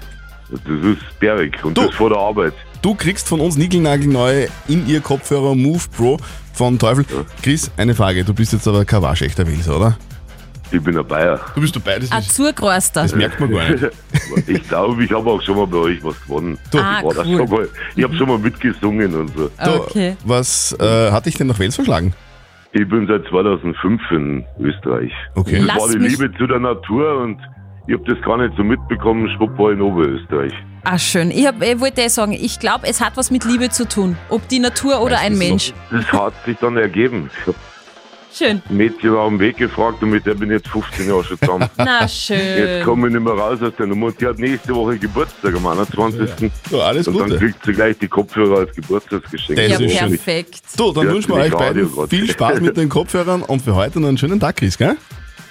Das 0.51 0.59
ist 0.65 1.01
sperrig 1.15 1.63
und 1.63 1.77
Du. 1.77 1.85
das 1.85 1.95
vor 1.95 2.09
der 2.09 2.17
Arbeit. 2.19 2.53
Du 2.81 2.93
kriegst 2.95 3.27
von 3.27 3.39
uns 3.39 3.57
niegelnagelneue 3.57 4.47
In-Ear-Kopfhörer 4.67 5.55
Move 5.55 5.83
Pro 5.95 6.17
von 6.53 6.77
Teufel. 6.79 7.05
Chris, 7.41 7.71
eine 7.77 7.95
Frage. 7.95 8.23
Du 8.23 8.33
bist 8.33 8.53
jetzt 8.53 8.67
aber 8.67 8.83
kein 8.85 9.01
waschechter 9.01 9.47
Welser, 9.47 9.77
oder? 9.77 9.97
Ich 10.73 10.81
bin 10.81 10.97
ein 10.97 11.05
Bayer. 11.05 11.39
Du 11.53 11.61
bist 11.61 11.75
dabei, 11.75 11.99
das, 11.99 12.11
Ein 12.11 12.21
ist, 12.77 12.95
das 12.95 13.13
merkt 13.13 13.39
man 13.39 13.51
gar 13.51 13.69
nicht. 13.69 13.89
Ich 14.47 14.67
glaube, 14.69 15.03
ich 15.03 15.11
habe 15.11 15.29
auch 15.29 15.41
schon 15.41 15.57
mal 15.57 15.67
bei 15.67 15.77
euch 15.77 16.03
was 16.03 16.19
gewonnen. 16.23 16.57
Du. 16.71 16.77
Ah, 16.79 17.01
cool. 17.03 17.45
mal, 17.45 17.69
ich 17.95 18.03
habe 18.03 18.15
schon 18.15 18.27
mal 18.29 18.37
mitgesungen 18.39 19.13
und 19.13 19.35
so. 19.37 19.49
Du, 19.63 19.69
Okay. 19.81 20.15
Was 20.23 20.75
äh, 20.79 21.11
hat 21.11 21.25
dich 21.25 21.35
denn 21.35 21.47
nach 21.47 21.59
Wels 21.59 21.75
verschlagen? 21.75 22.13
Ich 22.71 22.87
bin 22.87 23.05
seit 23.05 23.25
2005 23.27 24.01
in 24.11 24.45
Österreich. 24.61 25.11
Okay. 25.35 25.57
Das 25.57 25.67
Lass 25.67 25.77
war 25.81 25.89
die 25.89 25.99
mich- 25.99 26.17
Liebe 26.17 26.33
zu 26.37 26.47
der 26.47 26.59
Natur 26.59 27.19
und 27.21 27.37
ich 27.87 27.93
habe 27.93 28.03
das 28.13 28.21
gar 28.23 28.37
nicht 28.37 28.55
so 28.57 28.63
mitbekommen, 28.63 29.29
schwupp 29.35 29.57
war 29.57 29.71
in 29.71 29.81
Oberösterreich. 29.81 30.53
Ah, 30.83 30.97
schön. 30.97 31.29
Ich, 31.31 31.45
hab, 31.45 31.61
ich 31.61 31.79
wollte 31.79 32.01
eh 32.01 32.07
sagen, 32.07 32.31
ich 32.31 32.59
glaube, 32.59 32.87
es 32.87 33.01
hat 33.01 33.15
was 33.17 33.29
mit 33.31 33.45
Liebe 33.45 33.69
zu 33.69 33.87
tun. 33.87 34.17
Ob 34.29 34.47
die 34.47 34.59
Natur 34.59 35.01
oder 35.01 35.19
ein 35.19 35.37
Mensch. 35.37 35.73
Das 35.91 36.05
hat 36.11 36.33
sich 36.45 36.57
dann 36.59 36.75
ergeben. 36.77 37.29
Ich 37.41 37.47
habe 37.47 37.57
Schön. 38.33 38.61
ein 38.69 38.77
Mädchen 38.77 39.13
auf 39.13 39.27
dem 39.27 39.39
Weg 39.41 39.57
gefragt 39.57 40.01
und 40.01 40.09
mit 40.09 40.25
der 40.25 40.33
bin 40.35 40.49
ich 40.49 40.57
jetzt 40.59 40.69
15 40.69 41.07
Jahre 41.07 41.23
schon 41.23 41.37
zusammen. 41.37 41.69
Na, 41.77 42.01
Jetzt 42.03 42.23
schön. 42.23 42.83
komme 42.85 43.07
ich 43.07 43.13
nicht 43.13 43.23
mehr 43.23 43.33
raus 43.33 43.61
aus 43.61 43.73
der 43.77 43.85
Nummer 43.87 44.07
und 44.07 44.21
die 44.21 44.25
hat 44.25 44.39
nächste 44.39 44.73
Woche 44.73 44.97
Geburtstag 44.97 45.53
am 45.53 45.67
21. 45.67 46.49
So, 46.69 46.81
alles 46.81 47.07
Und 47.09 47.19
dann 47.19 47.27
Gute. 47.29 47.39
kriegt 47.39 47.63
sie 47.65 47.73
gleich 47.73 47.97
die 47.99 48.07
Kopfhörer 48.07 48.59
als 48.59 48.73
Geburtstagsgeschenk. 48.75 49.57
Das 49.59 49.67
Ja, 49.67 49.79
ist 49.85 49.97
schön. 49.97 50.07
perfekt. 50.09 50.61
So, 50.65 50.93
dann 50.93 51.07
Ja, 51.07 51.13
wünschen 51.13 51.29
wir 51.29 51.35
euch 51.41 51.47
ich 51.47 51.53
Radio 51.53 51.85
beiden 51.89 52.07
viel 52.09 52.31
Spaß 52.31 52.61
mit 52.61 52.77
den 52.77 52.87
Kopfhörern 52.89 53.41
und 53.43 53.61
für 53.61 53.75
heute 53.75 53.99
noch 53.99 54.07
einen 54.07 54.17
schönen 54.17 54.39
Tag, 54.39 54.55
Chris, 54.55 54.77
gell? 54.77 54.95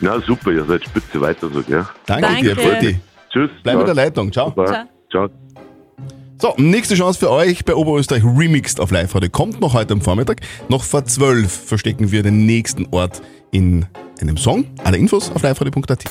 Na 0.00 0.20
super, 0.20 0.50
ihr 0.50 0.64
seid 0.64 0.84
spitze 0.84 1.20
weiter 1.20 1.48
so, 1.52 1.62
gell? 1.62 1.86
Danke, 2.06 2.22
Danke. 2.22 2.42
dir, 2.42 2.56
Pfitti. 2.56 3.00
Tschüss. 3.30 3.50
Bleib 3.62 3.74
ciao. 3.74 3.80
in 3.80 3.86
der 3.86 3.94
Leitung, 3.94 4.32
ciao. 4.32 4.48
Super. 4.48 4.86
Ciao. 5.10 5.28
So, 6.38 6.54
nächste 6.56 6.94
Chance 6.94 7.18
für 7.18 7.30
euch 7.30 7.66
bei 7.66 7.74
Oberösterreich 7.74 8.24
Remixed 8.24 8.80
auf 8.80 8.90
live 8.90 9.12
heute. 9.12 9.28
Kommt 9.28 9.60
noch 9.60 9.74
heute 9.74 9.92
am 9.92 10.00
Vormittag. 10.00 10.40
Noch 10.70 10.84
vor 10.84 11.04
12 11.04 11.52
verstecken 11.52 12.12
wir 12.12 12.22
den 12.22 12.46
nächsten 12.46 12.86
Ort 12.92 13.20
in 13.50 13.84
einem 14.28 14.36
Song. 14.36 14.64
Alle 14.84 14.96
Infos 14.98 15.30
auf 15.34 15.42
liveradio.at. 15.42 16.04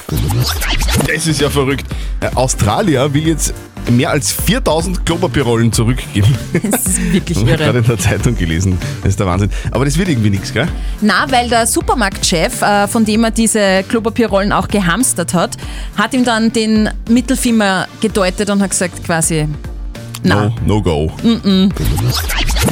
Das 1.08 1.28
ist 1.28 1.42
ja 1.42 1.50
verrückt. 1.50 1.86
Äh, 2.22 2.30
Australier 2.36 3.14
will 3.14 3.28
jetzt 3.28 3.54
mehr 3.90 4.12
als 4.12 4.32
4000 4.32 5.06
Klopapierrollen 5.06 5.72
zurückgeben. 5.72 6.36
Das 6.70 6.86
ist 6.86 7.12
wirklich 7.14 7.38
Hab 7.40 7.44
ich 7.48 7.50
gerade 7.58 7.64
irre. 7.64 7.78
in 7.80 7.84
der 7.86 7.98
Zeitung 7.98 8.38
gelesen. 8.38 8.78
Das 9.02 9.12
ist 9.12 9.20
der 9.20 9.26
Wahnsinn. 9.28 9.50
Aber 9.72 9.86
das 9.86 9.98
wird 9.98 10.10
irgendwie 10.10 10.30
nichts, 10.30 10.54
gell? 10.54 10.68
Na, 11.02 11.26
weil 11.32 11.50
der 11.50 11.66
Supermarktchef, 11.66 12.62
äh, 12.62 12.88
von 12.88 13.06
dem 13.06 13.24
er 13.24 13.32
diese 13.32 13.84
Klopapierrollen 13.88 14.52
auch 14.52 14.68
gehamstert 14.68 15.34
hat, 15.34 15.58
hat 15.96 16.14
ihm 16.14 16.24
dann 16.24 16.52
den 16.52 16.90
Mittelfinger 17.10 17.88
gedeutet 18.02 18.50
und 18.50 18.62
hat 18.62 18.70
gesagt 18.72 19.04
quasi, 19.06 19.48
na, 20.24 20.50
No, 20.50 20.56
no 20.66 20.82
go. 20.82 21.12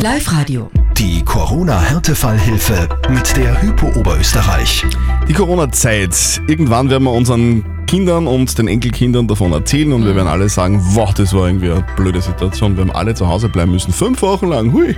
Live-Radio. 0.02 0.70
Die 1.00 1.24
Corona-Härtefallhilfe 1.24 2.90
mit 3.10 3.38
der 3.38 3.62
Hypo 3.62 3.86
Oberösterreich. 4.00 4.84
Die 5.28 5.34
Corona-Zeit. 5.34 6.42
Irgendwann 6.48 6.90
werden 6.90 7.04
wir 7.04 7.12
unseren 7.12 7.86
Kindern 7.86 8.26
und 8.26 8.58
den 8.58 8.68
Enkelkindern 8.68 9.28
davon 9.28 9.54
erzählen 9.54 9.94
und 9.94 10.06
wir 10.06 10.16
werden 10.16 10.28
alle 10.28 10.50
sagen, 10.50 10.82
wow, 10.96 11.14
das 11.14 11.34
war 11.34 11.46
irgendwie 11.46 11.70
eine 11.70 11.86
blöde 11.96 12.20
Situation. 12.20 12.76
Wir 12.76 12.82
haben 12.82 12.96
alle 12.96 13.14
zu 13.14 13.28
Hause 13.28 13.48
bleiben 13.48 13.74
müssen. 13.74 13.94
Fünf 13.94 14.24
Wochen 14.24 14.48
lang. 14.48 14.74
Hui. 14.74 14.98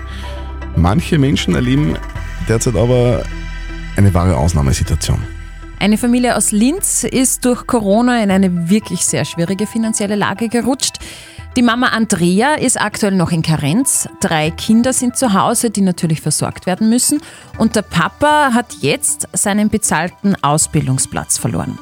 Manche 0.78 1.18
Menschen 1.18 1.54
erleben 1.54 1.98
derzeit 2.48 2.78
aber 2.78 3.24
eine 3.98 4.14
wahre 4.14 4.38
Ausnahmesituation. 4.38 5.20
Eine 5.80 5.98
Familie 5.98 6.38
aus 6.38 6.52
Linz 6.52 7.04
ist 7.04 7.44
durch 7.44 7.68
Corona 7.68 8.24
in 8.24 8.32
eine 8.32 8.70
wirklich 8.70 9.06
sehr 9.06 9.26
schwierige 9.26 9.68
finanzielle 9.68 10.16
Lage 10.16 10.48
gerutscht. 10.48 11.00
Die 11.60 11.66
Mama 11.66 11.88
Andrea 11.88 12.54
ist 12.54 12.80
aktuell 12.80 13.16
noch 13.16 13.34
in 13.34 13.42
Karenz. 13.42 14.08
Drei 14.22 14.50
Kinder 14.50 14.94
sind 14.94 15.18
zu 15.18 15.34
Hause, 15.34 15.72
die 15.72 15.82
natürlich 15.82 16.22
versorgt 16.22 16.66
werden 16.66 16.90
müssen. 16.90 17.22
Und 17.58 17.76
der 17.76 17.82
Papa 17.82 18.52
hat 18.54 18.76
jetzt 18.80 19.28
seinen 19.34 19.70
bezahlten 19.70 20.38
Ausbildungsplatz 20.42 21.38
verloren. 21.38 21.78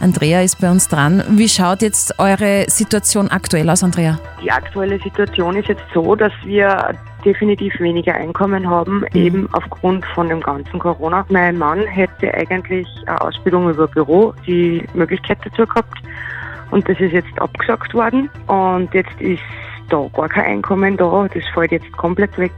Andrea 0.00 0.42
ist 0.42 0.60
bei 0.60 0.70
uns 0.70 0.86
dran. 0.86 1.24
Wie 1.30 1.48
schaut 1.48 1.80
jetzt 1.80 2.18
eure 2.18 2.66
Situation 2.68 3.30
aktuell 3.30 3.70
aus, 3.70 3.82
Andrea? 3.82 4.18
Die 4.42 4.52
aktuelle 4.52 4.98
Situation 4.98 5.56
ist 5.56 5.68
jetzt 5.68 5.84
so, 5.94 6.14
dass 6.14 6.32
wir 6.44 6.94
definitiv 7.24 7.72
weniger 7.80 8.12
Einkommen 8.12 8.68
haben, 8.68 9.02
eben 9.14 9.48
aufgrund 9.52 10.04
von 10.14 10.28
dem 10.28 10.42
ganzen 10.42 10.78
Corona. 10.78 11.24
Mein 11.30 11.56
Mann 11.56 11.86
hätte 11.86 12.34
eigentlich 12.34 12.86
eine 13.06 13.18
Ausbildung 13.22 13.70
über 13.70 13.88
Büro, 13.88 14.34
die 14.46 14.84
Möglichkeit 14.92 15.38
dazu 15.42 15.66
gehabt. 15.66 15.96
Und 16.72 16.88
das 16.88 16.98
ist 16.98 17.12
jetzt 17.12 17.38
abgesagt 17.38 17.94
worden. 17.94 18.28
Und 18.48 18.92
jetzt 18.94 19.20
ist 19.20 19.42
da 19.90 20.08
gar 20.14 20.28
kein 20.28 20.44
Einkommen 20.44 20.96
da. 20.96 21.28
Das 21.32 21.44
fällt 21.54 21.70
jetzt 21.70 21.92
komplett 21.92 22.36
weg. 22.38 22.52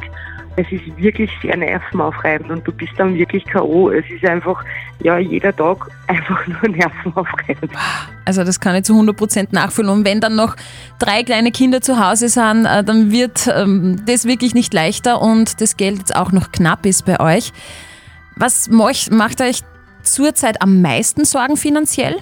Es 0.56 0.71
ist 0.71 0.85
wirklich 0.97 1.28
sehr 1.42 1.56
nervenaufreibend 1.56 2.49
und 2.49 2.64
du 2.64 2.71
bist 2.71 2.92
dann 2.97 3.16
wirklich 3.16 3.44
K.O. 3.44 3.90
Es 3.90 4.09
ist 4.09 4.25
einfach, 4.25 4.64
ja, 5.02 5.18
jeder 5.18 5.54
Tag 5.54 5.88
einfach 6.06 6.47
nur 6.47 6.71
nervenaufreibend. 6.71 7.73
Also 8.25 8.44
das 8.44 8.61
kann 8.61 8.76
ich 8.76 8.85
zu 8.85 8.92
100% 8.92 9.49
nachfühlen. 9.50 9.90
Und 9.90 10.04
wenn 10.04 10.21
dann 10.21 10.37
noch 10.37 10.54
drei 11.00 11.25
kleine 11.25 11.50
Kinder 11.50 11.80
zu 11.80 11.99
Hause 11.99 12.28
sind, 12.28 12.66
äh, 12.66 12.85
dann 12.85 13.11
wird 13.11 13.49
ähm, 13.52 14.02
das 14.06 14.26
wirklich 14.26 14.54
nicht 14.54 14.73
leichter 14.73 15.21
und 15.21 15.61
das 15.61 15.76
Geld 15.76 15.99
jetzt 15.99 16.14
auch 16.14 16.30
noch 16.30 16.52
knapp 16.52 16.87
ist 16.87 17.04
bei 17.04 17.18
euch. 17.18 17.52
Was 18.37 18.71
macht 18.71 19.40
euch 19.40 19.62
zurzeit 20.04 20.62
am 20.62 20.80
meisten 20.80 21.25
Sorgen 21.25 21.56
finanziell? 21.56 22.16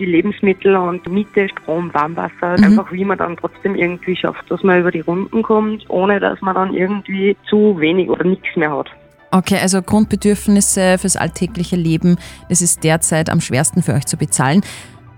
Die 0.00 0.06
Lebensmittel 0.06 0.74
und 0.74 1.06
Miete, 1.08 1.48
Strom, 1.48 1.92
Warmwasser, 1.94 2.58
Mhm. 2.58 2.64
einfach 2.64 2.90
wie 2.90 3.04
man 3.04 3.18
dann 3.18 3.36
trotzdem 3.36 3.74
irgendwie 3.76 4.16
schafft, 4.16 4.50
dass 4.50 4.62
man 4.62 4.80
über 4.80 4.90
die 4.90 5.00
Runden 5.00 5.42
kommt, 5.42 5.88
ohne 5.88 6.18
dass 6.18 6.40
man 6.40 6.54
dann 6.54 6.74
irgendwie 6.74 7.36
zu 7.48 7.78
wenig 7.78 8.08
oder 8.08 8.24
nichts 8.24 8.48
mehr 8.56 8.76
hat. 8.76 8.88
Okay, 9.30 9.58
also 9.62 9.80
Grundbedürfnisse 9.80 10.98
fürs 10.98 11.16
alltägliche 11.16 11.76
Leben, 11.76 12.16
das 12.48 12.62
ist 12.62 12.82
derzeit 12.82 13.30
am 13.30 13.40
schwersten 13.40 13.82
für 13.82 13.94
euch 13.94 14.06
zu 14.06 14.16
bezahlen. 14.16 14.62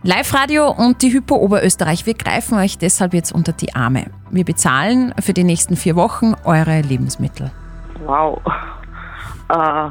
Live-Radio 0.02 0.68
und 0.68 1.00
die 1.00 1.12
Hypo 1.12 1.36
Oberösterreich, 1.36 2.04
wir 2.06 2.14
greifen 2.14 2.58
euch 2.58 2.76
deshalb 2.76 3.14
jetzt 3.14 3.32
unter 3.32 3.52
die 3.52 3.74
Arme. 3.74 4.06
Wir 4.30 4.44
bezahlen 4.44 5.14
für 5.20 5.32
die 5.32 5.44
nächsten 5.44 5.76
vier 5.76 5.94
Wochen 5.96 6.34
eure 6.44 6.80
Lebensmittel. 6.80 7.52
Wow. 8.04 8.40
Äh, 9.48 9.90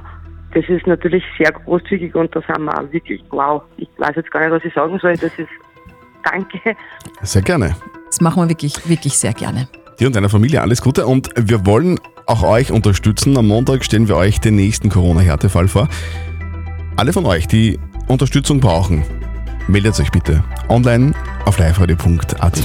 das 0.54 0.66
ist 0.68 0.86
natürlich 0.86 1.24
sehr 1.38 1.52
großzügig 1.52 2.14
und 2.16 2.36
da 2.36 2.42
sind 2.42 2.64
wir 2.66 2.78
auch 2.78 2.92
wirklich, 2.92 3.24
wow. 3.30 3.62
Ich 3.78 3.90
weiß 3.98 4.16
jetzt 4.16 4.32
gar 4.32 4.42
nicht, 4.42 4.52
was 4.52 4.64
ich 4.66 4.74
sagen 4.74 5.00
soll. 5.00 5.14
Das 5.14 5.32
ist, 5.38 5.50
danke. 6.24 6.76
Sehr 7.22 7.42
gerne. 7.42 7.76
Das 8.08 8.22
machen 8.22 8.44
wir 8.44 8.50
wirklich, 8.50 8.88
wirklich 8.88 9.18
sehr 9.18 9.34
gerne. 9.34 9.68
Dir 10.00 10.08
und 10.08 10.16
deiner 10.16 10.30
Familie 10.30 10.62
alles 10.62 10.82
Gute 10.82 11.06
und 11.06 11.30
wir 11.36 11.66
wollen 11.66 12.00
auch 12.26 12.44
euch 12.44 12.72
unterstützen. 12.72 13.38
Am 13.38 13.48
Montag 13.48 13.86
stellen 13.86 14.08
wir 14.08 14.18
euch 14.18 14.40
den 14.40 14.56
nächsten 14.56 14.90
Corona-Härtefall 14.90 15.68
vor. 15.68 15.88
Alle 16.98 17.14
von 17.14 17.26
euch, 17.26 17.48
die 17.48 17.80
Unterstützung 18.08 18.60
brauchen, 18.60 19.04
meldet 19.68 20.00
euch 20.00 20.12
bitte 20.12 20.44
online 20.70 21.14
auf 21.46 21.58
liveradio.at. 21.58 22.62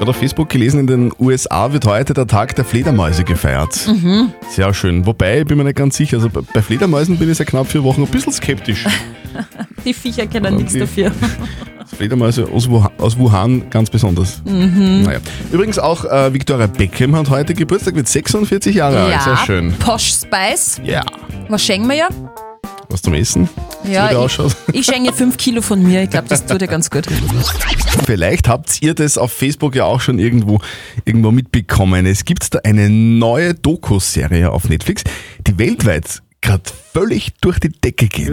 Gerade 0.00 0.12
auf 0.12 0.16
Facebook 0.16 0.48
gelesen, 0.48 0.80
in 0.80 0.86
den 0.86 1.12
USA 1.18 1.70
wird 1.74 1.84
heute 1.84 2.14
der 2.14 2.26
Tag 2.26 2.56
der 2.56 2.64
Fledermäuse 2.64 3.22
gefeiert. 3.22 3.86
Mhm. 3.86 4.32
Sehr 4.48 4.72
schön. 4.72 5.04
Wobei, 5.04 5.40
ich 5.40 5.46
bin 5.46 5.58
mir 5.58 5.64
nicht 5.64 5.76
ganz 5.76 5.94
sicher, 5.98 6.16
also 6.16 6.30
bei- 6.30 6.62
Fledermäusen 6.62 7.18
bin 7.18 7.30
ich 7.30 7.36
seit 7.36 7.48
knapp 7.48 7.66
vier 7.66 7.84
Wochen 7.84 8.00
ein 8.04 8.08
bisschen 8.08 8.32
skeptisch. 8.32 8.86
Die 9.84 9.92
Viecher 9.92 10.26
können 10.26 10.56
nichts 10.56 10.72
dafür. 10.72 11.12
Fledermäuse 11.94 12.48
aus 12.50 12.66
Wuhan, 12.70 12.90
aus 12.96 13.18
Wuhan 13.18 13.68
ganz 13.68 13.90
besonders. 13.90 14.40
Mhm. 14.46 15.02
Naja. 15.02 15.18
Übrigens 15.52 15.78
auch 15.78 16.06
äh, 16.06 16.32
Victoria 16.32 16.66
Beckham 16.66 17.14
hat 17.14 17.28
heute 17.28 17.52
Geburtstag, 17.52 17.94
wird 17.94 18.08
46 18.08 18.74
Jahre 18.76 19.00
alt. 19.02 19.20
Sehr 19.20 19.36
schön. 19.36 19.74
Posh 19.80 20.14
Spice. 20.14 20.80
Ja. 20.82 21.04
Was 21.50 21.62
schenken 21.62 21.88
wir 21.90 21.96
ja? 21.96 22.08
Was 22.90 23.02
zum 23.02 23.14
Essen? 23.14 23.48
Ja, 23.84 24.10
ich, 24.24 24.38
ich 24.72 24.84
schenke 24.84 25.12
5 25.12 25.36
Kilo 25.36 25.62
von 25.62 25.80
mir. 25.82 26.02
Ich 26.02 26.10
glaube, 26.10 26.28
das 26.28 26.44
tut 26.44 26.60
dir 26.60 26.66
ganz 26.66 26.90
gut. 26.90 27.06
Vielleicht 28.04 28.48
habt 28.48 28.82
ihr 28.82 28.94
das 28.94 29.16
auf 29.16 29.32
Facebook 29.32 29.76
ja 29.76 29.84
auch 29.84 30.00
schon 30.00 30.18
irgendwo, 30.18 30.58
irgendwo 31.04 31.30
mitbekommen. 31.30 32.04
Es 32.04 32.24
gibt 32.24 32.52
da 32.52 32.58
eine 32.64 32.90
neue 32.90 33.54
Doku-Serie 33.54 34.50
auf 34.50 34.68
Netflix, 34.68 35.04
die 35.46 35.56
weltweit 35.58 36.20
gerade 36.40 36.64
völlig 36.92 37.32
durch 37.40 37.60
die 37.60 37.68
Decke 37.68 38.08
geht. 38.08 38.30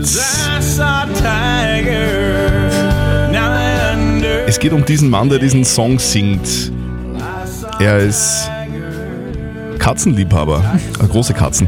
Es 4.48 4.60
geht 4.60 4.72
um 4.72 4.86
diesen 4.86 5.10
Mann, 5.10 5.30
der 5.30 5.40
diesen 5.40 5.66
Song 5.66 6.00
singt. 6.00 6.72
Er 7.80 8.00
ist 8.00 8.50
Katzenliebhaber, 9.78 10.80
große 11.10 11.34
Katzen. 11.36 11.68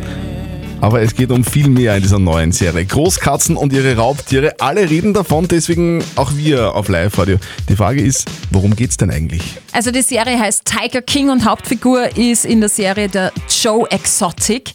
Aber 0.81 1.01
es 1.01 1.13
geht 1.13 1.29
um 1.31 1.43
viel 1.43 1.67
mehr 1.67 1.97
in 1.97 2.01
dieser 2.01 2.19
neuen 2.19 2.53
Serie. 2.53 2.85
Großkatzen 2.85 3.57
und 3.57 3.73
ihre 3.73 3.97
Raubtiere, 3.97 4.55
alle 4.59 4.89
reden 4.89 5.13
davon, 5.13 5.45
deswegen 5.45 6.01
auch 6.15 6.31
wir 6.35 6.73
auf 6.73 6.87
Live-Radio. 6.87 7.37
Die 7.67 7.75
Frage 7.75 8.01
ist, 8.01 8.29
worum 8.49 8.75
geht's 8.77 8.95
denn 8.95 9.11
eigentlich? 9.11 9.57
Also 9.73 9.91
die 9.91 10.01
Serie 10.01 10.39
heißt 10.39 10.63
Tiger 10.63 11.01
King 11.01 11.31
und 11.31 11.43
Hauptfigur 11.43 12.15
ist 12.17 12.45
in 12.45 12.61
der 12.61 12.69
Serie 12.69 13.09
der 13.09 13.33
Joe 13.61 13.91
Exotic. 13.91 14.71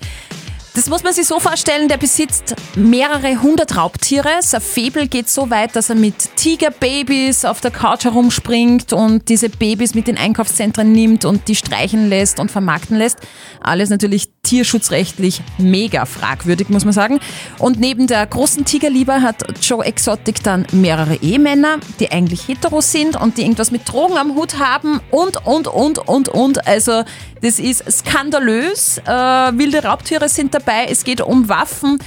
Das 0.75 0.89
muss 0.89 1.05
man 1.05 1.13
sich 1.13 1.29
so 1.29 1.39
vorstellen, 1.39 1.87
der 1.87 1.99
besitzt 1.99 2.57
mehrere 2.75 3.41
hundert 3.41 3.77
Raubtiere. 3.77 4.29
Sein 4.41 4.61
Febel 4.61 5.07
geht 5.07 5.29
so 5.29 5.49
weit, 5.49 5.77
dass 5.77 5.89
er 5.89 5.95
mit 5.95 6.35
Tigerbabys 6.35 7.45
auf 7.45 7.61
der 7.61 7.71
Couch 7.71 8.03
herumspringt 8.03 8.93
und 8.93 9.29
diese 9.29 9.51
Babys 9.51 9.95
mit 9.95 10.09
in 10.09 10.19
Einkaufszentren 10.19 10.91
nimmt 10.91 11.25
und 11.27 11.47
die 11.47 11.55
streichen 11.55 12.09
lässt 12.09 12.41
und 12.41 12.51
vermarkten 12.51 12.99
lässt. 12.99 13.19
Alles 13.61 13.89
natürlich 13.89 14.31
tierschutzrechtlich 14.43 15.43
mega 15.59 16.07
fragwürdig, 16.07 16.69
muss 16.69 16.85
man 16.85 16.93
sagen. 16.93 17.21
Und 17.61 17.79
neben 17.79 18.09
der 18.09 18.27
großen 18.27 18.65
Tigerliebe 18.65 19.23
hat 19.23 19.45
Joe 19.63 19.85
Exotic 19.85 20.43
dann 20.43 20.67
mehrere 20.73 21.15
Ehemänner, 21.23 21.79
die 22.01 22.11
eigentlich 22.11 22.49
hetero 22.49 22.81
sind 22.81 23.15
und 23.15 23.39
die 23.39 23.43
irgendwas 23.43 23.71
mit 23.71 23.89
Drogen 23.89 24.19
am 24.19 24.35
Hut 24.35 24.59
haben 24.59 25.01
und, 25.13 25.47
und, 25.47 25.69
und, 25.69 25.99
und, 25.99 26.29
und. 26.29 26.67
Also 26.67 27.05
das 27.43 27.59
ist 27.59 27.85
skandalös. 27.91 28.99
Äh, 28.99 29.11
wilde 29.11 29.85
Raubtiere 29.85 30.29
sind 30.29 30.53
dabei. 30.53 30.64
Es 30.67 31.05
geht 31.05 31.21
um 31.21 31.49
Waffen. 31.49 31.99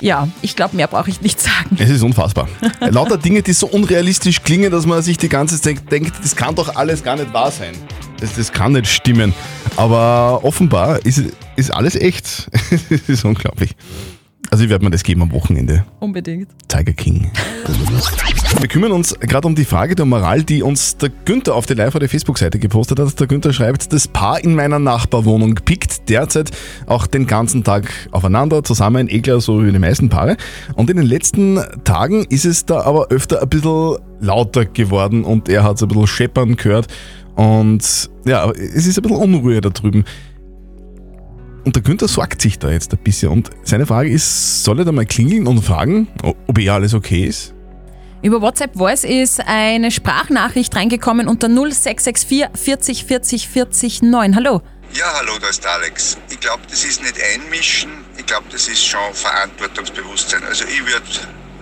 Ja, 0.00 0.28
ich 0.42 0.56
glaube, 0.56 0.76
mehr 0.76 0.86
brauche 0.86 1.10
ich 1.10 1.20
nicht 1.20 1.40
sagen. 1.40 1.76
Es 1.78 1.90
ist 1.90 2.02
unfassbar. 2.02 2.48
Lauter 2.80 3.16
Dinge, 3.16 3.42
die 3.42 3.52
so 3.52 3.66
unrealistisch 3.66 4.42
klingen, 4.42 4.70
dass 4.70 4.86
man 4.86 5.02
sich 5.02 5.18
die 5.18 5.28
ganze 5.28 5.60
Zeit 5.60 5.90
denkt, 5.90 6.12
das 6.22 6.36
kann 6.36 6.54
doch 6.54 6.76
alles 6.76 7.02
gar 7.02 7.16
nicht 7.16 7.32
wahr 7.32 7.50
sein. 7.50 7.74
Das, 8.20 8.34
das 8.34 8.52
kann 8.52 8.72
nicht 8.72 8.86
stimmen. 8.88 9.34
Aber 9.76 10.40
offenbar 10.42 11.04
ist, 11.04 11.22
ist 11.56 11.72
alles 11.72 11.96
echt. 11.96 12.48
das 12.90 13.08
ist 13.08 13.24
unglaublich. 13.24 13.70
Also 14.50 14.64
ich 14.64 14.70
werde 14.70 14.84
mir 14.84 14.90
das 14.90 15.02
geben 15.02 15.22
am 15.22 15.32
Wochenende. 15.32 15.84
Unbedingt. 16.00 16.48
Tiger 16.68 16.92
King. 16.92 17.30
Wir 18.60 18.68
kümmern 18.68 18.92
uns 18.92 19.18
gerade 19.18 19.46
um 19.46 19.54
die 19.54 19.64
Frage 19.64 19.94
der 19.94 20.04
Moral, 20.04 20.42
die 20.42 20.62
uns 20.62 20.96
der 20.96 21.10
Günther 21.24 21.54
auf 21.54 21.66
der 21.66 21.76
live 21.76 21.94
der 21.98 22.08
Facebook-Seite 22.08 22.58
gepostet 22.58 22.98
hat. 22.98 23.18
Der 23.18 23.26
Günther 23.26 23.52
schreibt, 23.52 23.92
das 23.92 24.08
Paar 24.08 24.42
in 24.42 24.54
meiner 24.54 24.78
Nachbarwohnung 24.78 25.54
pickt 25.56 26.08
derzeit 26.08 26.50
auch 26.86 27.06
den 27.06 27.26
ganzen 27.26 27.64
Tag 27.64 27.92
aufeinander, 28.12 28.62
zusammen, 28.62 29.08
eh 29.08 29.20
klar, 29.20 29.40
so 29.40 29.64
wie 29.64 29.72
die 29.72 29.78
meisten 29.78 30.08
Paare. 30.08 30.36
Und 30.74 30.90
in 30.90 30.96
den 30.96 31.06
letzten 31.06 31.60
Tagen 31.84 32.24
ist 32.28 32.44
es 32.44 32.64
da 32.64 32.82
aber 32.82 33.08
öfter 33.08 33.42
ein 33.42 33.48
bisschen 33.48 33.98
lauter 34.20 34.64
geworden 34.64 35.24
und 35.24 35.48
er 35.48 35.64
hat 35.64 35.76
es 35.76 35.82
ein 35.82 35.88
bisschen 35.88 36.06
scheppern 36.06 36.56
gehört. 36.56 36.86
Und 37.34 38.10
ja, 38.24 38.50
es 38.50 38.86
ist 38.86 38.98
ein 38.98 39.02
bisschen 39.02 39.18
Unruhe 39.18 39.60
da 39.60 39.68
drüben. 39.70 40.04
Und 41.66 41.74
der 41.74 41.82
Günther 41.82 42.06
sorgt 42.06 42.40
sich 42.40 42.60
da 42.60 42.70
jetzt 42.70 42.92
ein 42.92 42.98
bisschen. 43.02 43.28
Und 43.28 43.50
seine 43.64 43.86
Frage 43.86 44.08
ist, 44.08 44.62
soll 44.62 44.78
er 44.78 44.84
da 44.84 44.92
mal 44.92 45.04
klingeln 45.04 45.48
und 45.48 45.62
fragen, 45.62 46.06
ob 46.22 46.56
eh 46.56 46.70
alles 46.70 46.94
okay 46.94 47.24
ist? 47.24 47.54
Über 48.22 48.40
WhatsApp 48.40 48.76
Voice 48.76 49.02
ist 49.02 49.40
eine 49.44 49.90
Sprachnachricht 49.90 50.76
reingekommen 50.76 51.26
unter 51.26 51.48
0664 51.48 52.46
40 52.54 53.04
40 53.04 53.48
40 53.48 54.02
9. 54.02 54.36
Hallo. 54.36 54.62
Ja, 54.92 55.06
hallo, 55.18 55.32
da 55.40 55.48
ist 55.48 55.64
der 55.64 55.72
Alex. 55.72 56.16
Ich 56.30 56.38
glaube, 56.38 56.62
das 56.70 56.84
ist 56.84 57.02
nicht 57.02 57.16
Einmischen, 57.34 57.90
ich 58.16 58.26
glaube, 58.26 58.44
das 58.52 58.68
ist 58.68 58.86
schon 58.86 59.12
Verantwortungsbewusstsein. 59.12 60.44
Also 60.44 60.64
ich 60.66 60.80
würde 60.86 61.02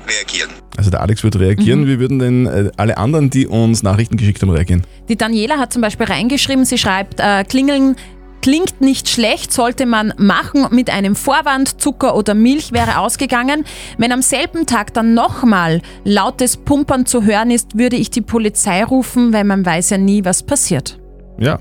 reagieren. 0.06 0.50
Also 0.76 0.90
der 0.90 1.00
Alex 1.00 1.22
wird 1.22 1.38
reagieren. 1.38 1.86
Wie 1.86 1.98
würden 1.98 2.18
denn 2.18 2.46
äh, 2.46 2.70
alle 2.76 2.98
anderen, 2.98 3.30
die 3.30 3.46
uns 3.46 3.82
Nachrichten 3.82 4.16
geschickt 4.16 4.42
haben, 4.42 4.50
reagieren? 4.50 4.86
Die 5.08 5.16
Daniela 5.16 5.58
hat 5.58 5.72
zum 5.72 5.82
Beispiel 5.82 6.06
reingeschrieben, 6.06 6.64
sie 6.64 6.78
schreibt, 6.78 7.20
äh, 7.20 7.44
klingeln 7.44 7.96
klingt 8.44 8.82
nicht 8.82 9.08
schlecht, 9.08 9.54
sollte 9.54 9.86
man 9.86 10.12
machen 10.18 10.66
mit 10.70 10.90
einem 10.90 11.16
Vorwand, 11.16 11.80
Zucker 11.80 12.14
oder 12.14 12.34
Milch 12.34 12.72
wäre 12.72 12.98
ausgegangen. 12.98 13.64
Wenn 13.96 14.12
am 14.12 14.20
selben 14.20 14.66
Tag 14.66 14.92
dann 14.92 15.14
nochmal 15.14 15.80
lautes 16.04 16.58
Pumpern 16.58 17.06
zu 17.06 17.22
hören 17.22 17.50
ist, 17.50 17.78
würde 17.78 17.96
ich 17.96 18.10
die 18.10 18.20
Polizei 18.20 18.84
rufen, 18.84 19.32
weil 19.32 19.44
man 19.44 19.64
weiß 19.64 19.88
ja 19.88 19.96
nie, 19.96 20.26
was 20.26 20.42
passiert. 20.42 21.00
Ja. 21.38 21.58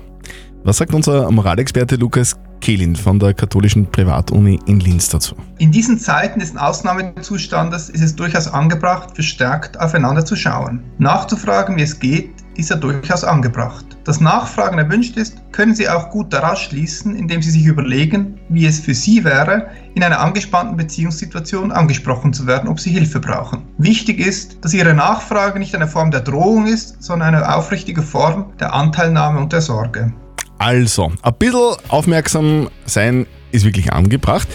Was 0.62 0.76
sagt 0.76 0.92
unser 0.92 1.30
Moralexperte 1.30 1.96
Lukas 1.96 2.36
Kehlin 2.60 2.96
von 2.96 3.18
der 3.18 3.32
katholischen 3.32 3.90
Privatuni 3.90 4.60
in 4.66 4.80
Linz 4.80 5.08
dazu? 5.08 5.36
In 5.56 5.72
diesen 5.72 5.98
Zeiten 5.98 6.40
des 6.40 6.54
Ausnahmezustandes 6.54 7.88
ist 7.88 8.02
es 8.02 8.14
durchaus 8.14 8.46
angebracht, 8.46 9.14
verstärkt 9.14 9.80
aufeinander 9.80 10.26
zu 10.26 10.36
schauen. 10.36 10.82
Nachzufragen, 10.98 11.78
wie 11.78 11.82
es 11.82 11.98
geht, 11.98 12.28
ist 12.56 12.68
ja 12.68 12.76
durchaus 12.76 13.24
angebracht. 13.24 13.93
Dass 14.04 14.20
Nachfragen 14.20 14.78
erwünscht 14.78 15.16
ist, 15.16 15.38
können 15.50 15.74
Sie 15.74 15.88
auch 15.88 16.10
gut 16.10 16.30
daraus 16.30 16.60
schließen, 16.60 17.16
indem 17.16 17.40
Sie 17.40 17.50
sich 17.50 17.64
überlegen, 17.64 18.38
wie 18.50 18.66
es 18.66 18.78
für 18.78 18.92
Sie 18.92 19.24
wäre, 19.24 19.68
in 19.94 20.02
einer 20.02 20.20
angespannten 20.20 20.76
Beziehungssituation 20.76 21.72
angesprochen 21.72 22.34
zu 22.34 22.46
werden, 22.46 22.68
ob 22.68 22.80
Sie 22.80 22.90
Hilfe 22.90 23.18
brauchen. 23.18 23.62
Wichtig 23.78 24.20
ist, 24.20 24.62
dass 24.62 24.74
Ihre 24.74 24.92
Nachfrage 24.92 25.58
nicht 25.58 25.74
eine 25.74 25.88
Form 25.88 26.10
der 26.10 26.20
Drohung 26.20 26.66
ist, 26.66 27.02
sondern 27.02 27.34
eine 27.34 27.54
aufrichtige 27.54 28.02
Form 28.02 28.52
der 28.60 28.74
Anteilnahme 28.74 29.40
und 29.40 29.54
der 29.54 29.62
Sorge. 29.62 30.12
Also, 30.58 31.10
ein 31.22 31.34
bisschen 31.38 31.76
aufmerksam 31.88 32.68
sein 32.84 33.26
ist 33.52 33.64
wirklich 33.64 33.90
angebracht. 33.90 34.48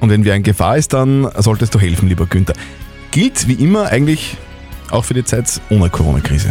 Und 0.00 0.10
wenn 0.10 0.26
wer 0.26 0.34
in 0.34 0.42
Gefahr 0.42 0.76
ist, 0.76 0.92
dann 0.92 1.28
solltest 1.38 1.74
du 1.74 1.80
helfen, 1.80 2.08
lieber 2.08 2.26
Günther. 2.26 2.54
Gilt 3.12 3.48
wie 3.48 3.54
immer 3.54 3.86
eigentlich 3.86 4.36
auch 4.90 5.04
für 5.04 5.14
die 5.14 5.24
Zeit 5.24 5.60
ohne 5.70 5.88
Corona-Krise. 5.88 6.50